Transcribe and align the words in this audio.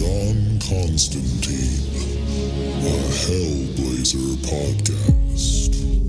John 0.00 0.58
Constantine, 0.66 1.84
a 2.80 2.96
Hellblazer 3.20 4.34
podcast. 4.48 5.99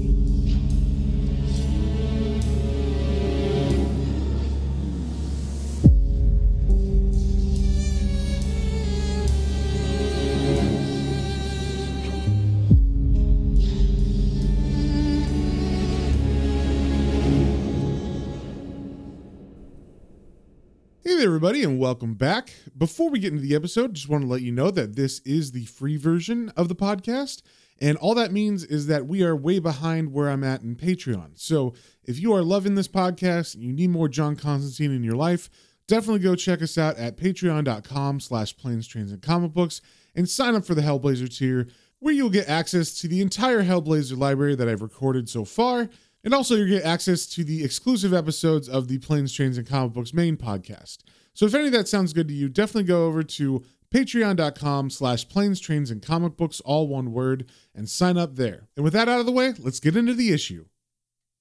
Everybody, 21.52 21.70
and 21.70 21.82
welcome 21.82 22.14
back. 22.14 22.54
Before 22.78 23.10
we 23.10 23.20
get 23.20 23.34
into 23.34 23.46
the 23.46 23.56
episode, 23.56 23.94
just 23.94 24.08
want 24.08 24.24
to 24.24 24.30
let 24.30 24.42
you 24.42 24.54
know 24.54 24.72
that 24.72 24.96
this 24.96 25.20
is 25.26 25.52
the 25.52 25.66
free 25.66 25.98
version 25.98 26.48
of 26.56 26.70
the 26.70 26.76
podcast. 26.76 27.42
And 27.82 27.98
all 27.98 28.16
that 28.16 28.32
means 28.32 28.64
is 28.64 28.88
that 28.88 29.06
we 29.06 29.22
are 29.22 29.36
way 29.36 29.60
behind 29.60 30.14
where 30.14 30.30
I'm 30.30 30.46
at 30.46 30.62
in 30.62 30.78
Patreon. 30.78 31.32
So 31.38 31.74
if 32.06 32.22
you 32.22 32.32
are 32.34 32.42
loving 32.42 32.76
this 32.76 32.88
podcast 32.88 33.54
and 33.54 33.66
you 33.66 33.74
need 33.74 33.90
more 33.90 34.08
John 34.08 34.38
Constantine 34.38 34.96
in 34.96 35.04
your 35.04 35.18
life, 35.18 35.50
definitely 35.88 36.22
go 36.22 36.36
check 36.36 36.62
us 36.62 36.78
out 36.78 36.96
at 36.96 37.18
patreon.com 37.18 38.22
slash 38.22 38.56
planes, 38.56 38.88
trains, 38.88 39.12
and 39.12 39.22
comic 39.22 39.52
books 39.52 39.82
and 40.16 40.30
sign 40.30 40.56
up 40.56 40.64
for 40.64 40.74
the 40.74 40.84
Hellblazer 40.84 41.38
tier, 41.38 41.68
where 42.00 42.14
you'll 42.14 42.30
get 42.30 42.48
access 42.48 42.94
to 43.02 43.10
the 43.10 43.20
entire 43.20 43.64
Hellblazer 43.64 44.18
library 44.18 44.56
that 44.56 44.70
I've 44.70 44.82
recorded 44.82 45.28
so 45.28 45.44
far 45.44 45.90
and 46.24 46.34
also, 46.34 46.56
you'll 46.56 46.68
get 46.68 46.86
access 46.86 47.26
to 47.28 47.44
the 47.44 47.64
exclusive 47.64 48.14
episodes 48.14 48.70
of 48.70 48.88
the 48.88 49.00
Planes, 49.00 49.34
Trains, 49.34 49.58
and 49.58 49.68
Comic 49.68 49.94
Books 49.94 50.14
main 50.14 50.38
podcast. 50.38 51.00
So 51.34 51.46
if 51.46 51.56
any 51.56 51.68
of 51.68 51.72
that 51.74 51.88
sounds 51.88 52.14
good 52.14 52.28
to 52.28 52.34
you, 52.34 52.50
definitely 52.50 52.84
go 52.84 53.06
over 53.06 53.24
to 53.24 53.64
patreon.com 53.94 54.90
slash 54.90 55.28
planes, 55.28 55.60
trains, 55.60 55.92
and 55.92 56.02
comic 56.02 56.38
books, 56.38 56.62
all 56.62 56.88
one 56.88 57.12
word, 57.12 57.50
and 57.76 57.90
sign 57.90 58.18
up 58.18 58.36
there. 58.36 58.68
And 58.76 58.84
with 58.84 58.94
that 58.94 59.10
out 59.10 59.20
of 59.20 59.26
the 59.26 59.32
way, 59.32 59.54
let's 59.60 59.80
get 59.80 59.96
into 59.96 60.14
the 60.14 60.32
issue. 60.32 60.66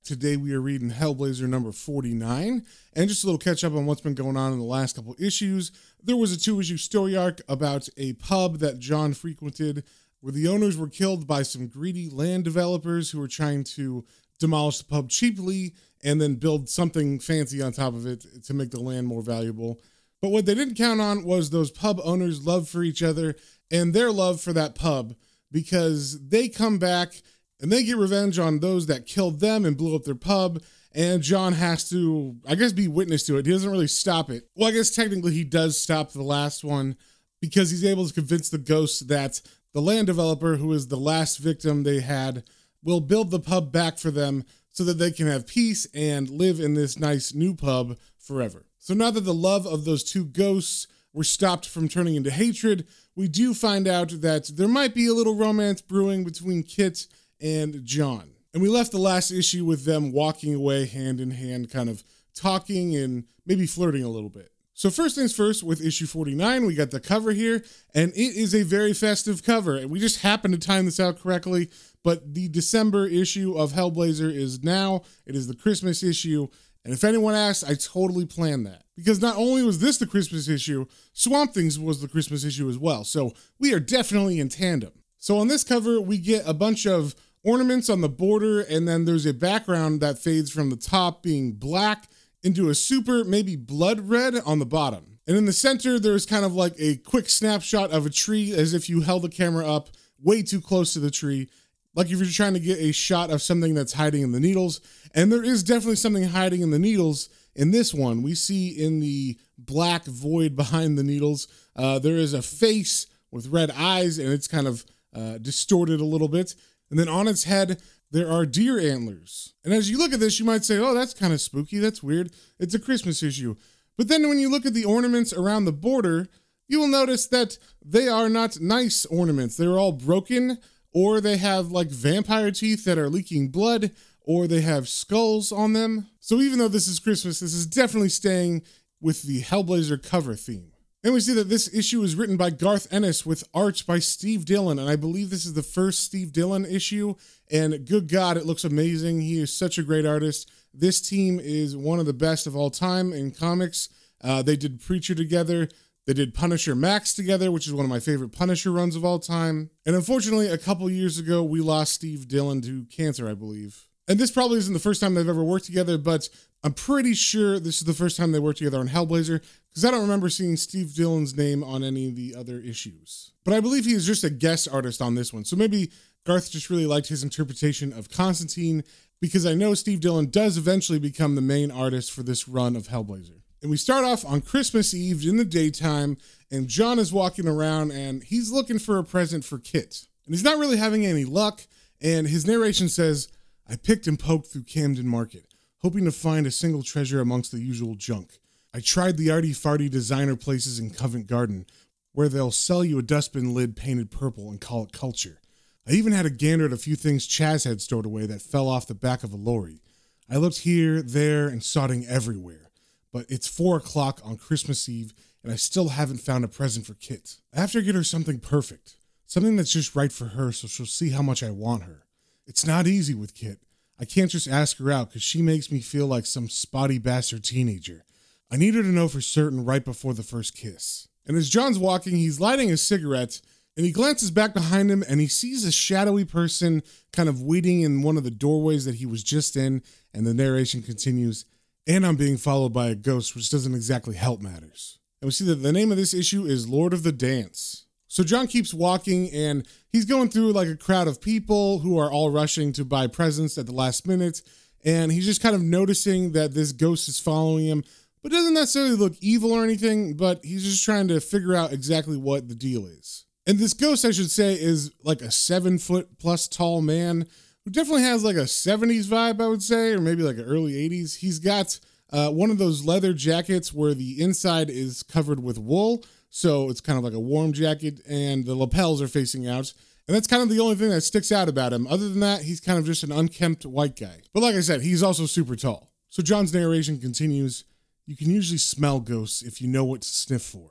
Today 0.03 0.37
we 0.37 0.55
are 0.55 0.61
reading 0.61 0.91
Hellblazer 0.91 1.47
number 1.47 1.73
49, 1.73 2.65
and 2.95 3.09
just 3.09 3.23
a 3.23 3.27
little 3.27 3.39
catch 3.39 3.63
up 3.63 3.75
on 3.75 3.87
what's 3.87 4.01
been 4.01 4.15
going 4.15 4.37
on 4.37 4.53
in 4.53 4.59
the 4.59 4.65
last 4.65 4.97
couple 4.97 5.15
issues. 5.19 5.73
There 6.03 6.17
was 6.17 6.33
a 6.33 6.41
two 6.41 6.59
issue 6.59 6.79
story 6.79 7.17
arc 7.17 7.41
about 7.49 7.89
a 7.97 8.15
pub 8.15 8.59
that 8.59 8.79
John 8.79 9.13
frequented 9.13 9.85
where 10.21 10.33
the 10.33 10.49
owners 10.49 10.77
were 10.77 10.89
killed 10.89 11.27
by 11.27 11.43
some 11.43 11.67
greedy 11.67 12.09
land 12.09 12.45
developers 12.45 13.11
who 13.11 13.21
were 13.21 13.29
trying 13.29 13.65
to 13.65 14.05
demolish 14.39 14.79
the 14.79 14.85
pub 14.85 15.11
cheaply 15.11 15.75
and 16.03 16.21
then 16.21 16.37
build 16.37 16.69
something 16.69 17.19
fancy 17.19 17.61
on 17.61 17.73
top 17.73 17.95
of 17.95 18.07
it 18.07 18.25
to 18.45 18.55
make 18.55 18.71
the 18.71 18.81
land 18.81 19.07
more 19.07 19.23
valuable. 19.23 19.81
But 20.23 20.31
what 20.31 20.47
they 20.47 20.55
didn't 20.55 20.75
count 20.77 21.01
on 21.01 21.25
was 21.25 21.51
those 21.51 21.71
pub 21.71 22.01
owners' 22.05 22.47
love 22.47 22.69
for 22.69 22.83
each 22.83 23.03
other 23.03 23.37
and 23.71 23.95
their 23.95 24.13
love 24.13 24.41
for 24.41 24.53
that 24.53 24.75
pub 24.75 25.15
because 25.51 26.29
they 26.29 26.49
come 26.49 26.79
back 26.79 27.23
and 27.61 27.71
they 27.71 27.83
get 27.83 27.97
revenge 27.97 28.39
on 28.39 28.61
those 28.61 28.87
that 28.87 29.07
killed 29.07 29.41
them 29.41 29.65
and 29.65 29.77
blew 29.77 29.95
up 29.95 30.05
their 30.05 30.15
pub. 30.15 30.63
And 30.93 31.23
John 31.23 31.53
has 31.53 31.89
to, 31.91 32.37
I 32.49 32.55
guess, 32.55 32.73
be 32.73 32.89
witness 32.89 33.25
to 33.27 33.37
it. 33.37 33.47
He 33.47 33.53
doesn't 33.53 33.71
really 33.71 33.87
stop 33.87 34.29
it. 34.29 34.49
Well, 34.57 34.69
I 34.69 34.73
guess 34.73 34.91
technically 34.91 35.33
he 35.33 35.45
does 35.45 35.81
stop 35.81 36.11
the 36.11 36.23
last 36.23 36.65
one 36.65 36.97
because 37.41 37.71
he's 37.71 37.85
able 37.85 38.07
to 38.07 38.15
convince 38.15 38.49
the 38.49 38.59
ghosts 38.59 39.01
that 39.01 39.41
the 39.73 39.81
land 39.81 40.09
developer, 40.09 40.57
who 40.57 40.73
is 40.73 40.89
the 40.89 40.97
last 40.97 41.39
victim 41.39 41.83
they 41.83 42.01
had, 42.01 42.43
will 42.83 43.01
build 43.01 43.31
the 43.31 43.41
pub 43.41 43.71
back 43.71 43.99
for 43.99 44.11
them 44.11 44.45
so 44.73 44.85
that 44.85 44.99
they 44.99 45.11
can 45.11 45.27
have 45.27 45.47
peace 45.47 45.87
and 45.95 46.31
live 46.31 46.61
in 46.61 46.75
this 46.75 46.99
nice 46.99 47.35
new 47.35 47.55
pub 47.55 47.97
forever. 48.19 48.67
So 48.79 48.95
now 48.95 49.11
that 49.11 49.23
the 49.23 49.35
love 49.35 49.67
of 49.67 49.85
those 49.85 50.05
two 50.05 50.25
ghosts 50.25 50.87
were 51.13 51.25
stopped 51.25 51.69
from 51.69 51.89
turning 51.89 52.15
into 52.15 52.31
hatred, 52.31 52.87
we 53.17 53.29
do 53.29 53.53
find 53.53 53.89
out 53.89 54.21
that 54.21 54.51
there 54.57 54.69
might 54.69 54.95
be 54.95 55.07
a 55.07 55.15
little 55.15 55.35
romance 55.35 55.81
brewing 55.83 56.25
between 56.25 56.63
Kit 56.63 57.07
and 57.41 57.85
John. 57.85 58.31
And 58.53 58.63
we 58.63 58.69
left 58.69 58.93
the 58.93 58.99
last 58.99 59.31
issue 59.31 59.65
with 59.65 59.85
them 59.85 60.13
walking 60.13 60.55
away 60.55 60.87
hand 60.87 61.21
in 61.21 61.31
hand, 61.31 61.71
kind 61.71 61.89
of 61.89 62.03
talking 62.35 62.97
and 62.97 63.25
maybe 63.47 63.67
flirting 63.67 64.05
a 64.05 64.09
little 64.09 64.31
bit. 64.31 64.50
So, 64.81 64.89
first 64.89 65.15
things 65.15 65.37
first, 65.37 65.63
with 65.63 65.85
issue 65.85 66.07
49, 66.07 66.65
we 66.65 66.75
got 66.75 66.91
the 66.91 67.01
cover 67.01 67.33
here, 67.33 67.63
and 67.95 68.13
it 68.13 68.35
is 68.35 68.55
a 68.55 68.63
very 68.63 68.95
festive 68.95 69.43
cover. 69.43 69.77
And 69.77 69.91
we 69.91 70.01
just 70.01 70.23
happened 70.23 70.55
to 70.55 70.67
time 70.67 70.87
this 70.87 70.99
out 70.99 71.21
correctly 71.21 71.69
but 72.03 72.35
the 72.35 72.49
December 72.49 73.07
issue 73.07 73.55
of 73.57 73.73
Hellblazer 73.73 74.33
is 74.33 74.63
now. 74.63 75.03
It 75.27 75.37
is 75.37 75.47
the 75.47 75.55
Christmas 75.55 76.03
issue. 76.03 76.49
And 76.85 76.95
if 76.95 77.05
anyone 77.05 77.35
asks, 77.35 77.63
I 77.63 77.75
totally 77.75 78.25
planned 78.25 78.67
that. 78.67 78.85
Because 78.97 79.21
not 79.21 79.37
only 79.37 79.63
was 79.63 79.81
this 79.81 79.99
the 79.99 80.07
Christmas 80.07 80.49
issue, 80.49 80.87
Swamp 81.13 81.53
Things 81.53 81.79
was 81.79 82.01
the 82.01 82.09
Christmas 82.09 82.45
issue 82.45 82.69
as 82.69 82.79
well. 82.79 83.05
So 83.05 83.33
we 83.59 83.75
are 83.75 83.81
definitely 83.81 84.41
in 84.41 84.49
tandem. 84.49 84.93
So 85.19 85.37
on 85.39 85.49
this 85.49 85.65
cover, 85.65 86.01
we 86.01 86.17
get 86.19 86.43
a 86.47 86.55
bunch 86.55 86.87
of 86.87 87.15
ornaments 87.45 87.91
on 87.91 88.01
the 88.01 88.09
border, 88.09 88.61
and 88.61 88.89
then 88.89 89.05
there's 89.05 89.27
a 89.27 89.35
background 89.35 90.01
that 90.01 90.19
fades 90.19 90.51
from 90.51 90.71
the 90.71 90.77
top 90.77 91.23
being 91.23 91.53
black 91.53 92.09
into 92.43 92.69
a 92.69 92.75
super, 92.75 93.25
maybe 93.25 93.57
blood 93.57 94.09
red 94.09 94.35
on 94.47 94.59
the 94.59 94.67
bottom. 94.67 95.19
And 95.27 95.37
in 95.37 95.45
the 95.45 95.53
center, 95.53 95.99
there's 95.99 96.27
kind 96.27 96.45
of 96.45 96.55
like 96.55 96.75
a 96.79 96.97
quick 96.97 97.29
snapshot 97.29 97.91
of 97.91 98.07
a 98.07 98.11
tree 98.11 98.53
as 98.53 98.75
if 98.75 98.89
you 98.89 99.03
held 99.03 99.23
the 99.23 99.29
camera 99.29 99.67
up 99.67 99.91
way 100.23 100.43
too 100.43 100.61
close 100.61 100.93
to 100.95 101.01
the 101.01 101.11
tree. 101.11 101.49
Like 101.95 102.07
if 102.11 102.19
you're 102.19 102.27
trying 102.27 102.55
to 102.55 102.61
get 102.61 102.79
a 102.79 102.93
shot 102.93 103.31
of 103.31 103.43
something 103.43 103.75
that's 103.75 103.93
hiding 103.93 104.23
in 104.23 104.33
the 104.33 104.41
needles. 104.41 104.81
And 105.15 105.31
there 105.31 105.45
is 105.45 105.63
definitely 105.63 105.97
something 105.97 106.25
hiding 106.25 106.63
in 106.63 106.71
the 106.71 106.79
needles 106.79 107.29
in 107.55 107.71
this 107.71 107.93
one. 107.93 108.23
We 108.23 108.35
see 108.35 108.69
in 108.69 109.01
the 109.01 109.39
black 109.59 110.05
void 110.05 110.57
behind 110.57 110.97
the 110.97 111.03
needles 111.03 111.49
uh, 111.77 111.99
there 111.99 112.17
is 112.17 112.35
a 112.35 112.43
face 112.43 113.07
with 113.31 113.49
red 113.49 113.71
eyes 113.71 114.19
and 114.19 114.33
it's 114.33 114.49
kind 114.49 114.67
of 114.67 114.85
uh, 115.15 115.39
distorted 115.39 116.01
a 116.01 116.05
little 116.05 116.29
bit. 116.29 116.55
And 116.91 116.99
then 116.99 117.09
on 117.09 117.29
its 117.29 117.45
head 117.45 117.81
there 118.11 118.31
are 118.31 118.47
deer 118.47 118.79
antlers 118.79 119.55
and 119.65 119.73
as 119.73 119.91
you 119.91 119.99
look 119.99 120.13
at 120.13 120.21
this 120.21 120.39
you 120.39 120.45
might 120.45 120.65
say 120.65 120.79
oh 120.79 120.95
that's 120.95 121.15
kind 121.15 121.33
of 121.33 121.41
spooky 121.41 121.79
that's 121.79 122.03
weird 122.03 122.33
it's 122.59 122.75
a 122.75 122.79
christmas 122.79 123.23
issue 123.23 123.55
but 123.97 124.09
then 124.09 124.29
when 124.29 124.39
you 124.39 124.51
look 124.51 124.67
at 124.67 124.75
the 124.75 124.85
ornaments 124.85 125.33
around 125.33 125.65
the 125.65 125.73
border 125.73 126.29
you 126.69 126.79
will 126.79 126.89
notice 126.89 127.27
that 127.27 127.59
they 127.85 128.09
are 128.09 128.29
not 128.29 128.61
nice 128.61 129.05
ornaments 129.07 129.57
they're 129.57 129.79
all 129.79 129.93
broken 129.93 130.59
or 130.93 131.21
they 131.21 131.37
have 131.37 131.71
like 131.71 131.89
vampire 131.89 132.51
teeth 132.51 132.85
that 132.85 132.99
are 132.99 133.09
leaking 133.09 133.49
blood, 133.49 133.93
or 134.23 134.47
they 134.47 134.61
have 134.61 134.89
skulls 134.89 135.53
on 135.53 135.73
them. 135.73 136.09
So 136.21 136.41
even 136.41 136.59
though 136.59 136.69
this 136.69 136.89
is 136.89 136.99
Christmas, 136.99 137.41
this 137.41 137.55
is 137.55 137.67
definitely 137.67 138.11
staying 138.11 138.63
with 139.01 139.23
the 139.23 139.43
Hellblazer 139.43 140.03
cover 140.03 140.35
theme. 140.35 140.70
And 141.03 141.15
we 141.15 141.21
see 141.21 141.33
that 141.33 141.49
this 141.49 141.73
issue 141.73 142.03
is 142.03 142.15
written 142.15 142.37
by 142.37 142.51
Garth 142.51 142.93
Ennis 142.93 143.25
with 143.25 143.45
art 143.55 143.85
by 143.87 143.99
Steve 143.99 144.45
Dillon. 144.45 144.79
And 144.79 144.89
I 144.89 144.97
believe 144.97 145.31
this 145.31 145.47
is 145.47 145.55
the 145.55 145.63
first 145.63 146.01
Steve 146.01 146.33
Dillon 146.33 146.67
issue. 146.67 147.15
And 147.51 147.87
good 147.87 148.09
God, 148.09 148.37
it 148.37 148.45
looks 148.45 148.65
amazing. 148.65 149.23
He 149.23 149.41
is 149.41 149.57
such 149.57 149.79
a 149.79 149.83
great 149.83 150.05
artist. 150.05 150.51
This 150.75 151.01
team 151.01 151.41
is 151.43 151.75
one 151.75 152.01
of 152.01 152.07
the 152.07 152.13
best 152.13 152.47
of 152.47 152.55
all 152.55 152.71
time 152.71 153.15
in 153.15 153.31
comics. 153.31 153.89
Uh, 154.23 154.43
they 154.43 154.57
did 154.57 154.83
Preacher 154.83 155.15
together. 155.15 155.69
They 156.07 156.13
did 156.13 156.35
Punisher 156.35 156.75
Max 156.75 157.15
together, 157.15 157.51
which 157.51 157.67
is 157.67 157.73
one 157.73 157.85
of 157.85 157.91
my 157.91 158.01
favorite 158.01 158.33
Punisher 158.33 158.71
runs 158.71 158.95
of 158.95 159.05
all 159.05 159.19
time. 159.19 159.71
And 159.87 159.97
unfortunately, 159.97 160.49
a 160.49 160.59
couple 160.59 160.91
years 160.91 161.19
ago, 161.19 161.43
we 161.43 161.61
lost 161.61 161.95
Steve 161.95 162.29
Dillon 162.29 162.61
to 162.63 162.85
cancer, 162.87 163.29
I 163.29 163.35
believe. 163.35 163.87
And 164.09 164.19
this 164.19 164.31
probably 164.31 164.59
isn't 164.59 164.73
the 164.73 164.81
first 164.81 165.01
time 165.01 165.15
they've 165.15 165.29
ever 165.29 165.45
worked 165.45 165.67
together, 165.67 165.97
but 165.97 166.29
I'm 166.65 166.73
pretty 166.73 167.15
sure 167.15 167.61
this 167.61 167.79
is 167.79 167.87
the 167.87 167.95
first 167.95 168.17
time 168.17 168.33
they 168.33 168.39
worked 168.39 168.59
together 168.59 168.79
on 168.79 168.89
Hellblazer, 168.89 169.43
because 169.71 169.85
I 169.85 169.91
don't 169.91 170.03
remember 170.03 170.29
seeing 170.29 170.57
Steve 170.57 170.95
Dillon's 170.95 171.37
name 171.37 171.65
on 171.65 171.83
any 171.83 172.09
of 172.09 172.17
the 172.17 172.35
other 172.35 172.59
issues. 172.59 173.33
But 173.45 173.55
I 173.55 173.61
believe 173.61 173.85
he 173.85 173.95
is 173.95 174.07
just 174.07 174.25
a 174.25 174.31
guest 174.31 174.69
artist 174.71 175.01
on 175.01 175.15
this 175.15 175.33
one. 175.33 175.45
So 175.45 175.57
maybe 175.57 175.91
Garth 176.25 176.51
just 176.51 176.71
really 176.71 176.87
liked 176.87 177.09
his 177.09 177.23
interpretation 177.23 177.93
of 177.93 178.11
Constantine, 178.11 178.85
because 179.21 179.45
I 179.45 179.55
know 179.55 179.75
Steve 179.75 180.01
Dillon 180.01 180.31
does 180.31 180.57
eventually 180.57 180.99
become 180.99 181.35
the 181.35 181.43
main 181.43 181.71
artist 181.71 182.11
for 182.11 182.23
this 182.23 182.49
run 182.49 182.75
of 182.75 182.89
Hellblazer. 182.89 183.43
And 183.63 183.71
we 183.71 183.77
start 183.77 184.05
off 184.05 184.25
on 184.25 184.41
Christmas 184.41 184.95
Eve 184.95 185.27
in 185.27 185.37
the 185.37 185.45
daytime, 185.45 186.17
and 186.51 186.69
John 186.69 186.99
is 186.99 187.13
walking 187.13 187.47
around 187.47 187.91
and 187.91 188.23
he's 188.23 188.51
looking 188.51 188.79
for 188.79 188.97
a 188.97 189.05
present 189.05 189.45
for 189.45 189.59
Kit. 189.59 190.07
And 190.25 190.35
he's 190.35 190.45
not 190.45 190.59
really 190.59 190.79
having 190.79 191.05
any 191.05 191.27
luck. 191.27 191.67
And 192.01 192.27
his 192.27 192.47
narration 192.47 192.89
says, 192.89 193.29
I 193.69 193.77
picked 193.77 194.07
and 194.07 194.19
poked 194.19 194.47
through 194.47 194.63
Camden 194.63 195.07
Market, 195.07 195.53
hoping 195.83 196.07
to 196.07 196.13
find 196.13 196.47
a 196.47 196.51
single 196.51 196.83
treasure 196.83 197.21
amongst 197.21 197.53
the 197.53 197.61
usual 197.61 197.95
junk. 197.95 198.39
I 198.73 198.81
tried 198.81 199.17
the 199.17 199.31
arty 199.31 199.53
farty 199.53 199.91
designer 199.91 200.37
places 200.37 200.79
in 200.79 200.91
Covent 200.91 201.27
Garden, 201.27 201.67
where 202.13 202.29
they'll 202.29 202.51
sell 202.51 202.85
you 202.85 202.99
a 202.99 203.03
dustbin 203.03 203.55
lid 203.55 203.77
painted 203.77 204.11
purple 204.11 204.51
and 204.51 204.61
call 204.61 204.85
it 204.85 204.93
culture. 204.93 205.41
I 205.89 205.93
even 205.93 206.13
had 206.13 206.27
a 206.27 206.31
gander 206.31 206.67
at 206.67 206.73
a 206.73 206.77
few 206.77 206.95
things 206.97 207.27
Chaz 207.27 207.65
had 207.65 207.81
stored 207.81 208.07
away 208.07 208.27
that 208.27 208.43
fell 208.43 208.69
off 208.69 208.87
the 208.87 208.95
back 208.95 209.25
of 209.25 209.33
a 209.33 209.37
lorry. 209.37 209.81
I 210.29 210.37
looked 210.37 210.59
here, 210.59 211.03
there, 211.03 211.49
and 211.49 211.61
sodding 211.61 212.07
everywhere 212.09 212.71
but 213.13 213.27
it's 213.29 213.47
four 213.47 213.77
o'clock 213.77 214.21
on 214.25 214.37
Christmas 214.37 214.89
Eve, 214.89 215.13
and 215.43 215.53
I 215.53 215.57
still 215.57 215.91
haven't 215.91 216.19
found 216.19 216.45
a 216.45 216.49
present 216.49 216.87
for 216.87 216.95
Kit. 216.95 217.37
I 217.55 217.61
have 217.61 217.73
to 217.73 217.83
get 217.83 217.95
her 217.95 218.05
something 218.05 218.39
perfect, 218.39 218.97
something 219.27 219.57
that's 219.57 219.73
just 219.73 219.97
right 219.97 220.13
for 220.13 220.27
her 220.27 220.53
so 220.53 220.69
she'll 220.69 220.87
see 220.87 221.11
how 221.11 221.23
much 221.23 221.43
I 221.43 221.51
want 221.51 221.85
her. 221.85 222.05
It's 222.47 222.67
not 222.67 222.87
easy 222.87 223.15
with 223.15 223.35
Kit. 223.35 223.61
I 223.99 224.05
can't 224.05 224.31
just 224.31 224.49
ask 224.49 224.79
her 224.79 224.91
out 224.91 225.09
because 225.09 225.23
she 225.23 225.43
makes 225.43 225.71
me 225.71 225.81
feel 225.81 226.07
like 226.07 226.27
some 226.27 226.49
spotty 226.49 226.99
bastard 226.99 227.45
teenager. 227.45 228.05
I 228.51 228.57
need 228.57 228.75
her 228.75 228.83
to 228.83 228.89
know 228.89 229.09
for 229.09 229.21
certain 229.21 229.65
right 229.65 229.85
before 229.85 230.15
the 230.15 230.23
first 230.23 230.57
kiss. 230.57 231.09
And 231.27 231.37
as 231.37 231.49
John's 231.49 231.79
walking, 231.79 232.17
he's 232.17 232.41
lighting 232.41 232.71
a 232.71 232.77
cigarette 232.77 233.41
and 233.77 233.87
he 233.87 233.93
glances 233.93 234.31
back 234.31 234.53
behind 234.53 234.91
him 234.91 235.05
and 235.09 235.21
he 235.21 235.29
sees 235.29 235.65
a 235.65 235.73
shadowy 235.73 236.25
person 236.25 236.83
kind 237.13 237.29
of 237.29 237.41
waiting 237.41 237.83
in 237.83 238.03
one 238.03 238.17
of 238.17 238.25
the 238.25 238.31
doorways 238.31 238.85
that 238.85 238.97
he 238.97 239.07
was 239.07 239.23
just 239.23 239.57
in. 239.57 239.83
And 240.13 240.27
the 240.27 240.35
narration 240.35 240.83
continues, 240.83 241.45
and 241.87 242.05
I'm 242.05 242.17
being 242.17 242.37
followed 242.37 242.73
by 242.73 242.89
a 242.89 242.97
ghost, 242.97 243.37
which 243.37 243.51
doesn't 243.51 243.75
exactly 243.75 244.17
help 244.17 244.41
matters. 244.41 244.99
And 245.23 245.29
we 245.29 245.33
see 245.33 245.45
that 245.45 245.57
the 245.57 245.73
name 245.73 245.93
of 245.93 245.99
this 245.99 246.15
issue 246.15 246.47
is 246.47 246.69
Lord 246.69 246.93
of 246.93 247.05
the 247.05 247.13
Dance. 247.13 247.87
So 248.09 248.25
John 248.25 248.49
keeps 248.49 248.75
walking 248.75 249.31
and 249.31 249.65
he's 249.89 250.05
going 250.05 250.31
through 250.31 250.53
like 250.53 250.67
a 250.67 250.77
crowd 250.77 251.07
of 251.07 251.21
people 251.21 251.79
who 251.79 251.97
are 251.97 252.11
all 252.11 252.31
rushing 252.31 252.73
to 252.73 252.85
buy 252.85 253.07
presents 253.07 253.57
at 253.57 253.67
the 253.67 253.73
last 253.73 254.05
minute. 254.05 254.43
And 254.85 255.13
he's 255.13 255.27
just 255.27 255.43
kind 255.43 255.55
of 255.55 255.63
noticing 255.63 256.33
that 256.33 256.53
this 256.53 256.73
ghost 256.73 257.09
is 257.09 257.21
following 257.21 257.67
him, 257.67 257.85
but 258.23 258.33
doesn't 258.33 258.55
necessarily 258.55 258.97
look 258.97 259.15
evil 259.21 259.53
or 259.53 259.65
anything, 259.65 260.15
but 260.15 260.45
he's 260.45 260.65
just 260.65 260.85
trying 260.85 261.09
to 261.09 261.21
figure 261.21 261.55
out 261.55 261.73
exactly 261.73 262.17
what 262.17 262.49
the 262.49 262.55
deal 262.55 262.87
is. 262.87 263.25
And 263.47 263.59
this 263.59 263.75
ghost, 263.75 264.05
I 264.05 264.11
should 264.11 264.31
say, 264.31 264.55
is 264.55 264.93
like 265.03 265.23
a 265.23 265.31
seven 265.31 265.79
foot 265.79 266.19
plus 266.19 266.47
tall 266.47 266.83
man 266.83 267.27
who 267.65 267.71
definitely 267.71 268.03
has 268.03 268.25
like 268.25 268.37
a 268.37 268.41
70s 268.41 269.07
vibe, 269.07 269.41
I 269.41 269.49
would 269.49 269.63
say, 269.63 269.93
or 269.93 270.01
maybe 270.01 270.23
like 270.23 270.37
an 270.37 270.45
early 270.45 270.73
80s. 270.75 271.17
He's 271.17 271.39
got 271.39 271.79
uh, 272.13 272.31
one 272.31 272.51
of 272.51 272.59
those 272.59 272.85
leather 272.85 273.13
jackets 273.13 273.73
where 273.73 273.95
the 273.95 274.21
inside 274.21 274.71
is 274.71 275.03
covered 275.03 275.43
with 275.43 275.59
wool. 275.59 276.05
So 276.29 276.71
it's 276.71 276.81
kind 276.81 276.97
of 276.97 277.05
like 277.05 277.13
a 277.13 277.21
warm 277.21 277.53
jacket, 277.53 278.01
and 278.09 278.45
the 278.45 278.55
lapels 278.55 279.03
are 279.03 279.09
facing 279.09 279.49
out. 279.49 279.73
And 280.07 280.15
that's 280.15 280.27
kind 280.27 280.43
of 280.43 280.49
the 280.49 280.61
only 280.61 280.77
thing 280.77 280.91
that 280.91 281.03
sticks 281.03 281.33
out 281.33 281.49
about 281.49 281.73
him. 281.73 281.87
Other 281.87 282.09
than 282.09 282.21
that, 282.21 282.43
he's 282.43 282.61
kind 282.61 282.79
of 282.79 282.85
just 282.85 283.03
an 283.03 283.13
unkempt 283.13 283.67
white 283.67 283.97
guy. 283.99 284.21
But 284.33 284.43
like 284.43 284.55
I 284.55 284.61
said, 284.61 284.83
he's 284.83 285.03
also 285.03 285.27
super 285.27 285.57
tall. 285.57 285.93
So 286.09 286.23
John's 286.23 286.53
narration 286.53 286.99
continues 286.99 287.65
You 288.11 288.17
can 288.17 288.29
usually 288.29 288.59
smell 288.59 288.99
ghosts 288.99 289.41
if 289.41 289.63
you 289.63 289.69
know 289.69 289.85
what 289.85 290.03
to 290.03 290.09
sniff 290.09 290.43
for. 290.43 290.71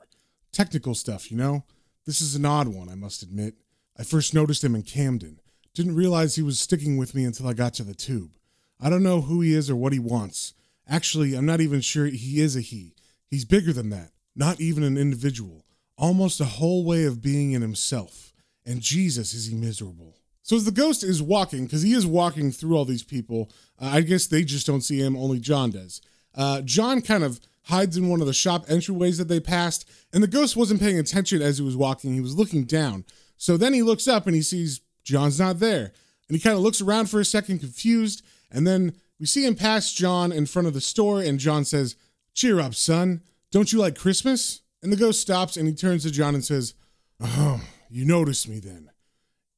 Technical 0.52 0.94
stuff, 0.94 1.30
you 1.30 1.38
know? 1.38 1.64
This 2.04 2.20
is 2.20 2.34
an 2.34 2.44
odd 2.44 2.68
one, 2.68 2.90
I 2.90 2.94
must 2.94 3.22
admit. 3.22 3.54
I 3.98 4.02
first 4.02 4.34
noticed 4.34 4.62
him 4.62 4.74
in 4.74 4.82
Camden. 4.82 5.40
Didn't 5.72 5.94
realize 5.94 6.34
he 6.34 6.42
was 6.42 6.60
sticking 6.60 6.98
with 6.98 7.14
me 7.14 7.24
until 7.24 7.48
I 7.48 7.54
got 7.54 7.72
to 7.74 7.82
the 7.82 7.94
tube. 7.94 8.32
I 8.78 8.90
don't 8.90 9.02
know 9.02 9.22
who 9.22 9.40
he 9.40 9.54
is 9.54 9.70
or 9.70 9.76
what 9.76 9.94
he 9.94 9.98
wants. 9.98 10.52
Actually, 10.86 11.34
I'm 11.34 11.46
not 11.46 11.62
even 11.62 11.80
sure 11.80 12.04
he 12.04 12.42
is 12.42 12.56
a 12.56 12.60
he. 12.60 12.94
He's 13.30 13.46
bigger 13.46 13.72
than 13.72 13.88
that 13.88 14.10
not 14.36 14.60
even 14.60 14.82
an 14.82 14.98
individual, 14.98 15.64
almost 15.96 16.42
a 16.42 16.44
whole 16.44 16.84
way 16.84 17.04
of 17.04 17.22
being 17.22 17.52
in 17.52 17.62
himself. 17.62 18.34
And 18.66 18.82
Jesus, 18.82 19.32
is 19.32 19.46
he 19.46 19.54
miserable. 19.54 20.18
So 20.42 20.56
as 20.56 20.66
the 20.66 20.72
ghost 20.72 21.02
is 21.02 21.22
walking, 21.22 21.64
because 21.64 21.80
he 21.80 21.94
is 21.94 22.06
walking 22.06 22.52
through 22.52 22.76
all 22.76 22.84
these 22.84 23.02
people, 23.02 23.50
uh, 23.80 23.86
I 23.86 24.02
guess 24.02 24.26
they 24.26 24.44
just 24.44 24.66
don't 24.66 24.82
see 24.82 24.98
him, 24.98 25.16
only 25.16 25.40
John 25.40 25.70
does. 25.70 26.02
Uh, 26.34 26.60
John 26.62 27.02
kind 27.02 27.24
of 27.24 27.40
hides 27.64 27.96
in 27.96 28.08
one 28.08 28.20
of 28.20 28.26
the 28.26 28.32
shop 28.32 28.66
entryways 28.66 29.18
that 29.18 29.28
they 29.28 29.40
passed, 29.40 29.88
and 30.12 30.22
the 30.22 30.28
ghost 30.28 30.56
wasn't 30.56 30.80
paying 30.80 30.98
attention 30.98 31.42
as 31.42 31.58
he 31.58 31.64
was 31.64 31.76
walking. 31.76 32.14
He 32.14 32.20
was 32.20 32.36
looking 32.36 32.64
down. 32.64 33.04
So 33.36 33.56
then 33.56 33.72
he 33.72 33.82
looks 33.82 34.06
up 34.06 34.26
and 34.26 34.34
he 34.34 34.42
sees 34.42 34.80
John's 35.04 35.40
not 35.40 35.58
there. 35.60 35.92
And 36.28 36.36
he 36.36 36.40
kind 36.40 36.56
of 36.56 36.62
looks 36.62 36.80
around 36.80 37.10
for 37.10 37.20
a 37.20 37.24
second, 37.24 37.58
confused. 37.58 38.22
And 38.50 38.66
then 38.66 38.94
we 39.18 39.26
see 39.26 39.44
him 39.46 39.54
pass 39.54 39.92
John 39.92 40.32
in 40.32 40.46
front 40.46 40.68
of 40.68 40.74
the 40.74 40.80
store, 40.80 41.20
and 41.20 41.38
John 41.38 41.64
says, 41.64 41.96
Cheer 42.34 42.60
up, 42.60 42.74
son. 42.74 43.22
Don't 43.50 43.72
you 43.72 43.80
like 43.80 43.98
Christmas? 43.98 44.60
And 44.82 44.92
the 44.92 44.96
ghost 44.96 45.20
stops 45.20 45.56
and 45.56 45.68
he 45.68 45.74
turns 45.74 46.04
to 46.04 46.10
John 46.10 46.34
and 46.34 46.44
says, 46.44 46.74
Oh, 47.20 47.60
you 47.90 48.04
noticed 48.04 48.48
me 48.48 48.60
then. 48.60 48.90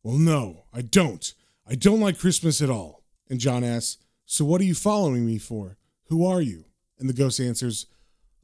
Well, 0.02 0.18
no, 0.18 0.64
I 0.72 0.82
don't. 0.82 1.32
I 1.66 1.75
don't 1.75 2.00
like 2.00 2.18
Christmas 2.18 2.60
at 2.60 2.70
all. 2.70 3.02
And 3.28 3.38
John 3.38 3.62
asks, 3.62 3.98
So 4.26 4.44
what 4.44 4.60
are 4.60 4.64
you 4.64 4.75
following 4.75 5.25
me 5.25 5.38
for? 5.38 5.76
Who 6.12 6.26
are 6.26 6.43
you? 6.43 6.67
And 6.99 7.09
the 7.09 7.14
ghost 7.14 7.41
answers, 7.41 7.87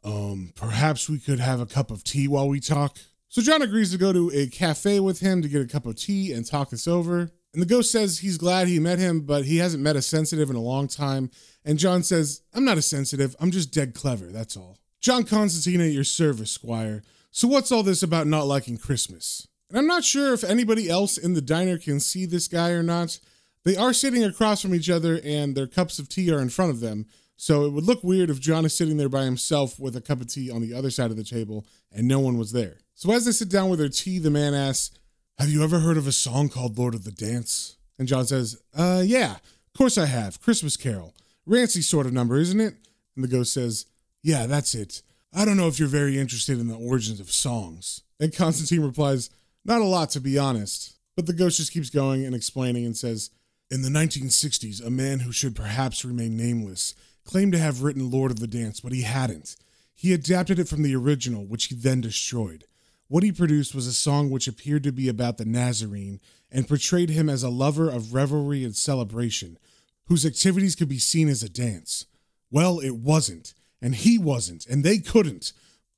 Um, 0.03 0.53
perhaps 0.55 1.07
we 1.07 1.19
could 1.19 1.39
have 1.39 1.61
a 1.61 1.67
cup 1.67 1.91
of 1.91 2.03
tea 2.03 2.27
while 2.27 2.49
we 2.49 2.61
talk. 2.61 2.97
So 3.29 3.43
John 3.43 3.61
agrees 3.61 3.93
to 3.93 3.99
go 3.99 4.11
to 4.11 4.31
a 4.33 4.47
cafe 4.47 5.01
with 5.01 5.21
him 5.21 5.43
to 5.43 5.49
get 5.49 5.61
a 5.61 5.67
cup 5.67 5.85
of 5.85 5.97
tea 5.97 6.33
and 6.33 6.47
talk 6.47 6.71
this 6.71 6.89
over. 6.89 7.31
And 7.53 7.61
the 7.61 7.67
ghost 7.67 7.93
says 7.93 8.21
he's 8.21 8.39
glad 8.39 8.69
he 8.69 8.79
met 8.79 8.99
him, 8.99 9.21
but 9.21 9.45
he 9.45 9.59
hasn't 9.59 9.83
met 9.83 9.97
a 9.97 10.03
sensitive 10.03 10.49
in 10.49 10.57
a 10.57 10.63
long 10.63 10.89
time. 10.89 11.31
And 11.63 11.79
John 11.79 12.03
says, 12.03 12.41
I'm 12.55 12.65
not 12.65 12.79
a 12.79 12.83
sensitive, 12.83 13.37
I'm 13.39 13.51
just 13.51 13.71
dead 13.71 13.93
clever, 13.95 14.29
that's 14.29 14.57
all. 14.57 14.79
John 14.99 15.25
Constantine 15.25 15.83
at 15.83 15.93
your 15.93 16.05
service, 16.05 16.51
Squire. 16.51 17.03
So 17.31 17.49
what's 17.49 17.71
all 17.71 17.83
this 17.83 18.03
about 18.03 18.27
not 18.27 18.47
liking 18.47 18.79
Christmas? 18.79 19.47
And 19.69 19.77
I'm 19.77 19.87
not 19.87 20.05
sure 20.05 20.33
if 20.33 20.43
anybody 20.43 20.89
else 20.89 21.19
in 21.19 21.35
the 21.35 21.43
diner 21.43 21.77
can 21.77 22.01
see 22.01 22.25
this 22.25 22.49
guy 22.49 22.71
or 22.71 22.83
not. 22.83 23.21
They 23.65 23.77
are 23.77 23.93
sitting 23.93 24.25
across 24.25 24.63
from 24.63 24.75
each 24.75 24.89
other 24.89 25.21
and 25.23 25.55
their 25.55 25.67
cups 25.67 25.99
of 25.99 26.09
tea 26.09 26.33
are 26.33 26.41
in 26.41 26.49
front 26.49 26.71
of 26.71 26.81
them. 26.81 27.05
So 27.41 27.65
it 27.65 27.73
would 27.73 27.85
look 27.85 28.05
weird 28.05 28.29
if 28.29 28.41
John 28.41 28.67
is 28.67 28.77
sitting 28.77 28.97
there 28.97 29.09
by 29.09 29.25
himself 29.25 29.79
with 29.79 29.97
a 29.97 30.01
cup 30.01 30.21
of 30.21 30.27
tea 30.27 30.51
on 30.51 30.61
the 30.61 30.75
other 30.75 30.91
side 30.91 31.11
of 31.11 31.17
the 31.17 31.25
table 31.25 31.65
and 31.91 32.07
no 32.07 32.19
one 32.19 32.37
was 32.37 32.53
there. 32.53 32.79
So 32.95 33.11
as 33.13 33.25
they 33.25 33.33
sit 33.33 33.49
down 33.49 33.71
with 33.71 33.79
their 33.79 33.89
tea, 33.89 34.19
the 34.19 34.31
man 34.31 34.55
asks, 34.55 34.91
Have 35.39 35.49
you 35.49 35.65
ever 35.65 35.79
heard 35.79 35.97
of 35.97 36.07
a 36.07 36.13
song 36.13 36.49
called 36.51 36.77
Lord 36.77 36.95
of 36.95 37.05
the 37.05 37.13
Dance? 37.13 37.77
And 37.99 38.09
John 38.09 38.27
says, 38.27 38.61
Uh, 38.77 39.03
yeah, 39.07 39.37
of 39.37 39.73
course 39.79 39.97
I 39.97 40.07
have. 40.07 40.41
Christmas 40.41 40.77
Carol. 40.77 41.15
Rancy 41.47 41.81
sort 41.81 42.07
of 42.07 42.13
number, 42.13 42.37
isn't 42.37 42.61
it? 42.61 42.75
And 43.15 43.25
the 43.25 43.29
ghost 43.29 43.55
says, 43.55 43.87
yeah, 44.23 44.47
that's 44.47 44.75
it. 44.75 45.03
I 45.33 45.45
don't 45.45 45.57
know 45.57 45.69
if 45.69 45.79
you're 45.79 45.89
very 45.89 46.19
interested 46.19 46.59
in 46.59 46.69
the 46.69 46.77
origins 46.77 47.21
of 47.21 47.31
songs. 47.31 48.03
And 48.21 48.35
Constantine 48.37 48.85
replies, 48.85 49.31
Not 49.65 49.81
a 49.81 49.85
lot, 49.85 50.11
to 50.11 50.21
be 50.21 50.39
honest. 50.39 50.97
But 51.17 51.27
the 51.27 51.33
ghost 51.33 51.57
just 51.57 51.73
keeps 51.73 51.91
going 51.91 52.25
and 52.25 52.35
explaining 52.35 52.85
and 52.85 52.97
says, 52.97 53.31
In 53.71 53.83
the 53.83 53.89
1960s, 53.89 54.85
a 54.85 54.91
man 54.91 55.21
who 55.21 55.33
should 55.33 55.57
perhaps 55.57 56.05
remain 56.05 56.37
nameless 56.37 56.95
claimed 57.29 57.53
to 57.53 57.59
have 57.59 57.83
written 57.83 58.11
Lord 58.11 58.31
of 58.31 58.41
the 58.41 58.47
Dance, 58.47 58.81
but 58.81 58.93
he 58.93 59.03
hadn't. 59.03 59.55
He 59.95 60.15
adapted 60.15 60.59
it 60.59 60.67
from 60.67 60.83
the 60.83 60.97
original, 60.97 61.45
which 61.45 61.67
he 61.67 61.75
then 61.75 62.01
destroyed. 62.01 62.65
What 63.07 63.23
he 63.23 63.33
produced 63.33 63.75
was 63.75 63.87
a 63.87 63.93
song 63.93 64.31
which 64.31 64.49
appeared 64.49 64.83
to 64.85 64.93
be 64.93 65.11
about 65.11 65.37
the 65.37 65.45
Nazarene 65.45 66.21
and 66.51 66.67
portrayed 66.67 67.11
him 67.11 67.29
as 67.29 67.43
a 67.43 67.51
lover 67.51 67.91
of 67.91 68.15
revelry 68.15 68.65
and 68.65 68.75
celebration, 68.75 69.59
whose 70.07 70.25
activities 70.25 70.75
could 70.75 70.89
be 70.89 70.99
seen 70.99 71.29
as 71.29 71.43
a 71.43 71.51
dance. 71.51 72.07
Well, 72.51 72.81
it 72.81 72.97
wasn't 72.97 73.53
and 73.83 73.95
he 73.95 74.17
wasn't, 74.17 74.67
and 74.67 74.83
they 74.83 74.97
couldn't. 74.97 75.53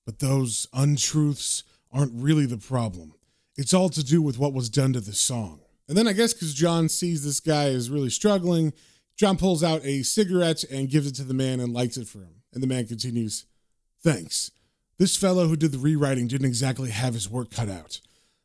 But 0.04 0.18
those 0.18 0.66
untruths 0.72 1.62
aren't 1.92 2.12
really 2.12 2.46
the 2.46 2.58
problem. 2.58 3.14
It's 3.56 3.72
all 3.72 3.88
to 3.90 4.02
do 4.02 4.20
with 4.20 4.36
what 4.38 4.52
was 4.52 4.68
done 4.68 4.92
to 4.94 5.00
the 5.00 5.12
song. 5.12 5.60
And 5.88 5.96
then 5.96 6.08
I 6.08 6.12
guess 6.12 6.32
because 6.32 6.54
John 6.54 6.88
sees 6.88 7.24
this 7.24 7.38
guy 7.38 7.66
is 7.66 7.88
really 7.88 8.10
struggling, 8.10 8.72
John 9.20 9.36
pulls 9.36 9.62
out 9.62 9.84
a 9.84 10.02
cigarette 10.02 10.64
and 10.64 10.88
gives 10.88 11.06
it 11.06 11.14
to 11.16 11.24
the 11.24 11.34
man 11.34 11.60
and 11.60 11.74
lights 11.74 11.98
it 11.98 12.08
for 12.08 12.20
him. 12.20 12.36
And 12.54 12.62
the 12.62 12.66
man 12.66 12.86
continues, 12.86 13.44
Thanks. 14.02 14.50
This 14.96 15.14
fellow 15.14 15.46
who 15.46 15.56
did 15.56 15.72
the 15.72 15.78
rewriting 15.78 16.26
didn't 16.26 16.46
exactly 16.46 16.88
have 16.88 17.12
his 17.12 17.28
work 17.28 17.50
cut 17.50 17.68
out. 17.68 18.00